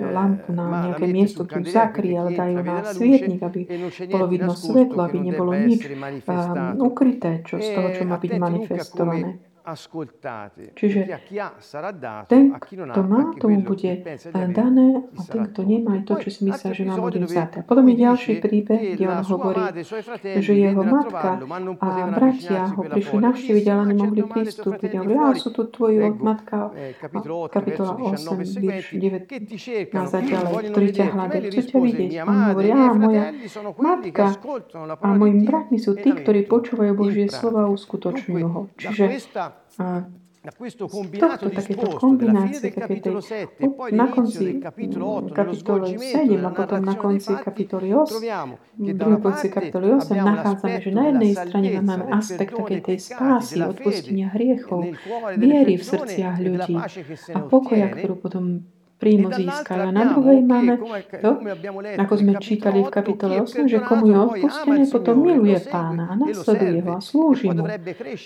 lampu 0.00 0.48
na 0.48 0.88
nejaké 0.88 1.04
miesto, 1.12 1.44
tu 1.44 1.60
zakrie, 1.60 2.16
ale 2.16 2.32
dajú 2.32 2.56
na 2.64 2.88
svietnik, 2.88 3.44
aby 3.44 3.68
bolo 4.08 4.32
vidno 4.32 4.56
svetlo, 4.56 5.04
aby 5.04 5.18
nebolo 5.20 5.52
nič 5.52 5.84
ukryté 6.80 7.44
čo, 7.44 7.60
z 7.60 7.68
toho, 7.76 7.88
čo 7.92 8.02
má 8.08 8.16
byť 8.16 8.32
manifestované. 8.40 9.44
Čiže 10.78 11.10
ten, 12.30 12.54
kto 12.54 13.00
má, 13.02 13.34
tomu 13.34 13.66
bude 13.66 13.98
dané 14.54 14.88
a 15.02 15.20
ten, 15.26 15.42
kto 15.50 15.60
nemá, 15.66 15.98
je 15.98 16.02
to, 16.06 16.14
čo 16.22 16.28
si 16.30 16.40
myslel, 16.46 16.70
že 16.70 16.82
má, 16.86 16.94
bude 17.02 17.18
vzaté. 17.26 17.66
Potom 17.66 17.82
je 17.90 17.96
ďalší 17.98 18.38
príbeh, 18.38 18.94
kde 18.94 19.04
on 19.10 19.26
hovorí, 19.26 19.82
že 20.22 20.52
jeho 20.54 20.82
matka 20.86 21.42
a 21.82 21.88
bratia 22.14 22.70
ho 22.70 22.86
prišli 22.86 23.18
navštíviť, 23.18 23.64
ale 23.66 23.82
nemohli 23.90 24.22
pristúpiť. 24.22 24.90
A 24.94 24.98
hovorí, 25.02 25.18
ale 25.18 25.34
sú 25.34 25.50
tu 25.50 25.66
tvoji 25.66 25.98
matka, 26.14 26.70
kapitola 27.50 27.98
8, 28.14 28.62
verš 28.62 28.86
9 28.94 29.26
a 29.90 30.02
ďalej, 30.06 30.54
ktorí 30.70 30.88
ťa 30.94 31.04
hľadajú. 31.10 31.48
Chcú 31.50 31.62
ťa 31.66 31.78
vidieť. 31.82 32.10
A 32.16 32.22
on 32.22 32.38
hovorí, 32.54 32.68
a 32.70 32.94
moja 32.94 33.24
matka 33.82 34.24
a 35.02 35.08
mojim 35.10 35.42
bratmi 35.42 35.78
sú 35.82 35.98
tí, 35.98 36.14
ktorí 36.14 36.46
počúvajú 36.46 36.92
Božie 36.94 37.26
slova 37.26 37.66
a 37.66 37.72
uskutočňujú 37.72 38.46
ho. 38.46 38.70
Čiže 38.76 39.04
a 39.78 40.06
z 40.46 40.74
tohto 40.78 41.02
takéto 41.58 41.98
kombinácie 41.98 42.70
takej 42.70 43.02
na 43.90 44.06
konci 44.06 44.62
kapitoly 44.62 45.98
7 45.98 46.38
a 46.38 46.50
potom 46.54 46.80
na 46.86 46.94
konci 46.94 47.34
kapitoly 47.34 47.90
8, 47.90 48.22
v 48.78 48.94
druhej 48.94 49.18
polovici 49.18 49.50
kapitoly 49.50 49.98
8 49.98 50.14
nachádzame, 50.14 50.78
že 50.78 50.90
na 50.94 51.04
jednej 51.10 51.32
strane 51.34 51.68
máme 51.82 52.06
aspekt 52.14 52.54
takej 52.54 52.80
tej 52.86 52.98
spásy, 53.02 53.58
odpustenia 53.58 54.30
hriechov, 54.38 54.94
viery 55.34 55.74
v 55.74 55.82
srdciach 55.82 56.38
ľudí 56.38 56.74
a 57.34 57.38
pokoja, 57.50 57.86
ktorú 57.90 58.14
potom 58.22 58.62
príjmu 58.96 59.28
získajú. 59.28 59.80
A 59.86 59.92
na 59.92 60.04
druhej 60.16 60.40
máme 60.40 60.80
to, 61.20 61.30
ako 62.00 62.14
sme 62.16 62.32
čítali 62.40 62.80
v 62.80 62.90
kapitole 62.90 63.44
8, 63.44 63.68
že 63.68 63.78
komu 63.84 64.04
je 64.08 64.16
odpustené, 64.16 64.82
potom 64.88 65.16
miluje 65.20 65.58
pána 65.68 66.12
a 66.12 66.14
nasleduje 66.16 66.80
ho 66.80 66.90
a 66.96 67.00
slúži 67.04 67.52
mu. 67.52 67.64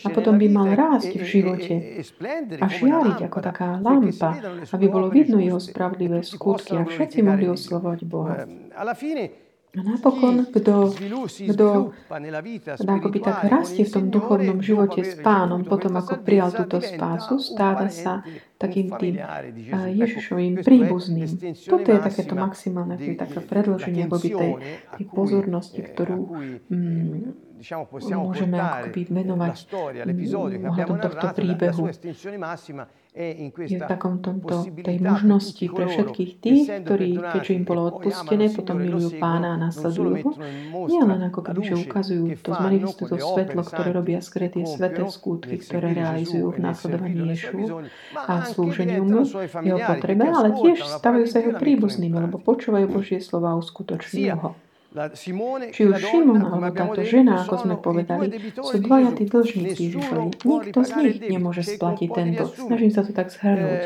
A 0.07 0.09
potom 0.15 0.39
by 0.39 0.47
mal 0.47 0.69
rásť 0.73 1.19
v 1.19 1.25
živote 1.27 1.75
a 2.63 2.67
žiariť 2.71 3.19
ako 3.27 3.39
taká 3.43 3.83
lampa, 3.83 4.31
aby 4.71 4.87
bolo 4.87 5.11
vidno 5.11 5.43
jeho 5.43 5.59
spravodlivé 5.59 6.23
skutky 6.23 6.79
a 6.79 6.87
všetci 6.87 7.19
mohli 7.27 7.51
oslovať 7.51 7.99
Boha. 8.07 8.47
A 9.71 9.87
napokon, 9.87 10.51
kto, 10.51 10.91
kto 11.55 11.67
akoby 12.83 13.19
tak 13.23 13.47
rastie 13.47 13.87
v 13.87 13.93
tom 13.95 14.11
duchovnom 14.11 14.59
živote 14.59 15.07
s 15.07 15.15
pánom, 15.23 15.63
potom 15.63 15.95
ako 15.95 16.27
prijal 16.27 16.51
túto 16.51 16.83
spásu, 16.83 17.39
stáva 17.39 17.87
sa 17.87 18.27
takým 18.59 18.91
tým 18.99 19.23
Ježišovým 19.95 20.67
príbuzným. 20.67 21.55
Toto 21.71 21.87
je 21.87 21.99
takéto 22.03 22.35
maximálne, 22.35 22.99
také 23.15 23.39
predloženie 23.47 24.11
akoby 24.11 24.29
tej, 24.35 24.53
tej 24.99 25.05
pozornosti, 25.07 25.81
ktorú 25.87 26.19
mm, 26.67 27.63
môžeme 28.11 28.59
akoby 28.59 29.01
venovať 29.07 29.57
ohľadom 30.67 30.99
tohto 30.99 31.27
príbehu 31.31 31.85
je 33.11 33.77
v 33.79 33.85
takom 33.91 34.23
tomto, 34.23 34.71
tej 34.87 35.03
možnosti 35.03 35.67
pre 35.67 35.91
všetkých 35.91 36.33
tých, 36.39 36.65
ktorí, 36.87 37.19
keďže 37.19 37.53
im 37.59 37.65
bolo 37.67 37.91
odpustené, 37.91 38.55
potom 38.55 38.79
milujú 38.79 39.19
pána 39.19 39.59
a 39.59 39.61
nasledujú 39.61 40.15
ho. 40.23 40.31
Nie 40.87 41.03
len 41.03 41.19
ako 41.27 41.41
keby, 41.43 41.61
že 41.67 41.75
ukazujú 41.75 42.39
to, 42.39 42.55
zmanifestujú 42.55 43.11
to 43.11 43.17
svetlo, 43.19 43.63
ktoré 43.67 43.91
robia 43.91 44.23
skre 44.23 44.47
tie 44.47 44.63
sveté 44.63 45.03
skutky, 45.11 45.59
ktoré 45.59 45.91
realizujú 45.91 46.55
v 46.55 46.59
následovaní 46.63 47.35
Ješu 47.35 47.83
a 48.15 48.47
slúženiu 48.47 49.03
mu, 49.03 49.27
jeho 49.67 49.79
potrebe, 49.83 50.25
ale 50.31 50.55
tiež 50.55 50.79
stavajú 50.87 51.27
sa 51.27 51.43
jeho 51.43 51.59
príbuznými, 51.59 52.15
lebo 52.31 52.39
počúvajú 52.39 52.87
Božie 52.87 53.19
slova 53.19 53.53
a 53.53 53.59
uskutočňujú 53.59 54.35
ho. 54.39 54.55
Či 55.71 55.87
už 55.87 56.03
Šimon 56.03 56.43
alebo 56.43 56.75
táto 56.75 57.07
žena, 57.07 57.47
ako 57.47 57.55
sme 57.63 57.77
povedali, 57.79 58.27
sú 58.59 58.83
dvaja 58.83 59.15
tí 59.15 59.23
dlžníci 59.31 59.81
Ježišovi. 59.87 60.29
Nikto 60.43 60.79
z 60.83 60.91
nich 60.99 61.17
nemôže 61.31 61.63
splatiť 61.63 62.09
ten 62.11 62.35
dlh. 62.35 62.51
Snažím 62.59 62.91
sa 62.91 63.07
to 63.07 63.15
tak 63.15 63.31
zhrnúť. 63.31 63.83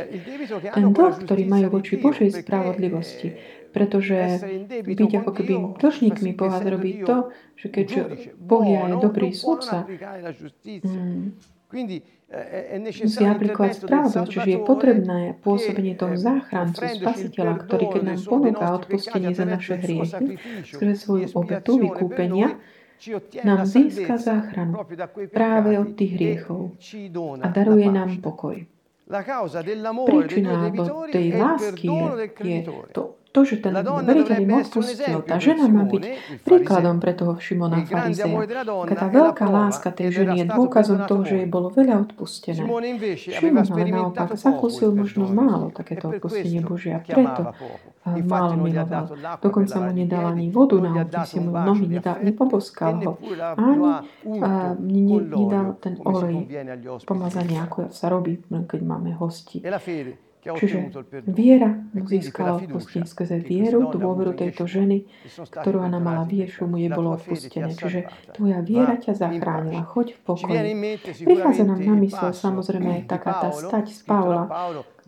Ten 0.73 0.87
dlh, 0.97 1.15
ktorý 1.29 1.45
majú 1.45 1.77
voči 1.77 2.01
Božej 2.01 2.33
spravodlivosti, 2.41 3.37
pretože 3.77 4.41
byť 4.81 4.99
ako 5.21 5.31
keby 5.37 5.55
dlžníkmi 5.77 6.31
Boha 6.33 6.57
robí 6.65 7.05
to, 7.05 7.29
že 7.61 7.69
keďže 7.69 8.01
Boh 8.41 8.65
je 8.65 8.81
dobrý 8.97 9.37
sudca, 9.37 9.85
mm, 9.85 11.54
musí 11.75 13.23
aplikovať 13.27 13.73
spravodlivosť, 13.83 14.31
čiže 14.31 14.49
je 14.55 14.61
potrebné 14.63 15.19
pôsobenie 15.43 15.95
toho 15.99 16.15
záchrancu, 16.15 16.87
spasiteľa, 16.87 17.55
ktorý 17.67 17.85
keď 17.91 18.03
nám 18.07 18.21
ponúka 18.25 18.67
odpustenie 18.79 19.35
za 19.35 19.45
naše 19.45 19.75
hriechy, 19.83 20.39
skrze 20.65 20.95
svoju 20.95 21.27
obetu 21.35 21.83
vykúpenia, 21.83 22.57
nám 23.45 23.67
získa 23.67 24.17
záchranu 24.17 24.87
práve 25.35 25.77
od 25.77 25.99
tých 25.99 26.13
hriechov 26.17 26.73
a 27.43 27.47
daruje 27.51 27.91
nám 27.91 28.23
pokoj. 28.23 28.65
Príčina 30.09 30.73
tej 31.13 31.27
lásky 31.37 31.89
je, 31.93 32.07
je 32.41 32.59
to 32.97 33.21
to, 33.35 33.43
že 33.43 33.59
ten 33.59 33.75
veriteľ 33.83 34.39
im 34.47 34.53
odpustil, 34.63 35.19
tá 35.27 35.43
žena 35.43 35.67
má 35.67 35.83
byť 35.91 36.03
príkladom 36.47 37.03
pre 37.03 37.19
toho 37.19 37.35
Šimona 37.43 37.83
Farizeja. 37.83 38.31
Tá 38.95 39.11
veľká 39.11 39.47
láska 39.51 39.91
tej 39.91 40.23
ženy 40.23 40.47
je 40.47 40.55
dôkazom 40.55 41.03
toho, 41.11 41.27
že 41.27 41.43
jej 41.43 41.49
bolo 41.51 41.75
veľa 41.75 42.07
odpustené. 42.07 42.63
Šimon 43.19 43.67
ale 43.67 43.91
naopak 43.91 44.39
zakúsil 44.39 44.95
možno 44.95 45.27
málo 45.27 45.75
takéto 45.75 46.15
odpustenie 46.15 46.63
Božia, 46.63 47.03
preto 47.03 47.51
málo 48.23 48.55
miloval. 48.55 49.11
Dokonca 49.43 49.83
mu 49.83 49.91
nedal 49.91 50.31
ani 50.31 50.55
vodu 50.55 50.79
na 50.79 51.03
si 51.27 51.43
mu 51.43 51.51
nohy, 51.51 51.91
nedal, 51.91 52.23
nepoboskal 52.23 53.03
ho, 53.03 53.19
ani 54.39 55.03
nedal 55.27 55.75
ten 55.83 55.99
olej 56.07 56.47
pomazania, 57.03 57.67
ako 57.67 57.91
sa 57.91 58.07
robí, 58.15 58.39
keď 58.47 58.81
máme 58.87 59.11
hosti. 59.19 59.59
Čiže 60.45 60.93
viera 61.25 61.73
získala 61.97 62.61
odpustenie 62.61 63.09
skrze 63.09 63.41
vieru, 63.41 63.89
dôveru 63.89 64.37
tejto 64.37 64.69
ženy, 64.69 65.09
ktorú 65.49 65.81
ona 65.81 65.97
mala 65.97 66.29
viešu, 66.29 66.69
mu 66.69 66.77
je 66.77 66.93
bolo 66.93 67.17
odpustené. 67.17 67.73
Čiže 67.73 68.13
tvoja 68.37 68.61
viera 68.61 69.01
ťa 69.01 69.17
zachránila. 69.17 69.89
Choď 69.89 70.13
v 70.13 70.21
pokoji. 70.21 70.61
Prichádza 71.25 71.65
nám 71.65 71.81
na 71.81 71.97
mysle 71.97 72.29
samozrejme 72.37 72.89
aj 73.01 73.03
taká 73.09 73.33
tá 73.41 73.49
stať 73.57 73.87
z 73.97 74.01
Paula, 74.05 74.45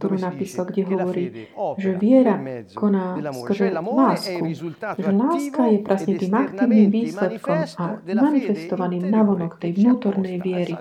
ktorú 0.01 0.16
napísal, 0.16 0.64
kde 0.68 0.83
hovorí, 0.88 1.25
že 1.77 1.90
viera 2.01 2.40
koná 2.72 3.20
skrze 3.20 3.77
lásku. 3.77 4.44
Že 4.96 5.11
láska 5.12 5.62
je 5.68 5.79
presne 5.85 6.12
tým 6.16 6.33
aktívnym 6.33 6.88
výsledkom 6.88 7.59
a 7.77 7.85
manifestovaným 8.01 9.05
navonok 9.09 9.61
tej 9.61 9.77
vnútornej 9.85 10.40
viery 10.40 10.77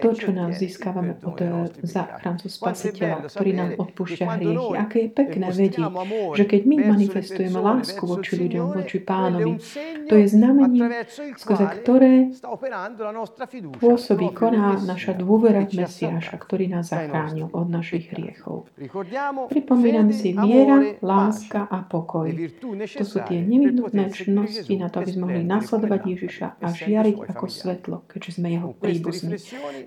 to, 0.00 0.16
čo 0.16 0.30
nám 0.32 0.56
získavame 0.56 1.20
od 1.22 1.38
eh, 1.38 1.70
záchrancu 1.84 2.48
Spasiteľa, 2.50 3.28
ktorý 3.30 3.50
nám 3.54 3.70
odpúšťa 3.78 4.24
hriechy. 4.40 4.74
Aké 4.74 4.98
je 5.06 5.10
pekné 5.12 5.46
vedieť, 5.52 5.86
že 6.34 6.44
keď 6.48 6.60
my 6.66 6.76
manifestujeme 6.96 7.58
lásku 7.60 8.02
voči 8.02 8.32
ľuďom, 8.40 8.66
voči 8.80 8.98
pánovi, 8.98 9.52
to 10.08 10.14
je 10.16 10.26
znamenie, 10.26 10.82
skrze 11.36 11.64
ktoré 11.80 12.32
pôsobí, 13.78 14.32
koná 14.32 14.80
naša 14.80 15.14
dôvera 15.14 15.68
v 15.68 15.84
Mesiáša, 15.84 16.34
ktorý 16.40 16.72
nás 16.72 16.90
zachránil 16.90 17.52
od 17.52 17.66
našich 17.68 18.10
hriechov. 18.10 18.66
Pripomínam 19.52 20.08
si 20.10 20.32
viera, 20.34 20.96
láska 21.04 21.68
a 21.68 21.84
pokoj. 21.84 22.32
To 22.96 23.04
sú 23.04 23.18
tie 23.28 23.40
nevyhnutné 23.44 24.10
činnosti 24.10 24.74
na 24.80 24.88
to, 24.88 25.04
aby 25.04 25.10
sme 25.12 25.24
mohli 25.28 25.44
nasledovať 25.44 26.00
Ježiša 26.06 26.46
a 26.60 26.66
žiariť 26.70 27.16
ako 27.30 27.44
svetlo, 27.46 27.96
keďže 28.08 28.30
sme 28.40 28.48
jeho 28.54 28.70
príbuzní. 28.74 29.36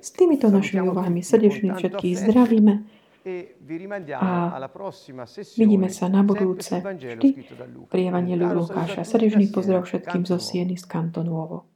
S 0.04 0.12
týmito 0.12 0.52
našimi 0.52 0.84
úvahami 0.84 1.24
srdečne 1.24 1.80
všetkých 1.80 2.28
zdravíme 2.28 2.74
a 4.20 4.60
vidíme 5.56 5.88
sa 5.88 6.12
na 6.12 6.28
budúce 6.28 6.84
vždy 6.84 7.48
pri 7.88 8.12
Evangeliu 8.12 8.52
Lukáša. 8.52 9.08
Srdečný 9.08 9.48
pozdrav 9.48 9.88
všetkým 9.88 10.28
zo 10.28 10.44
Sieny 10.44 10.76
z 10.76 10.84
Kantonovo. 10.84 11.73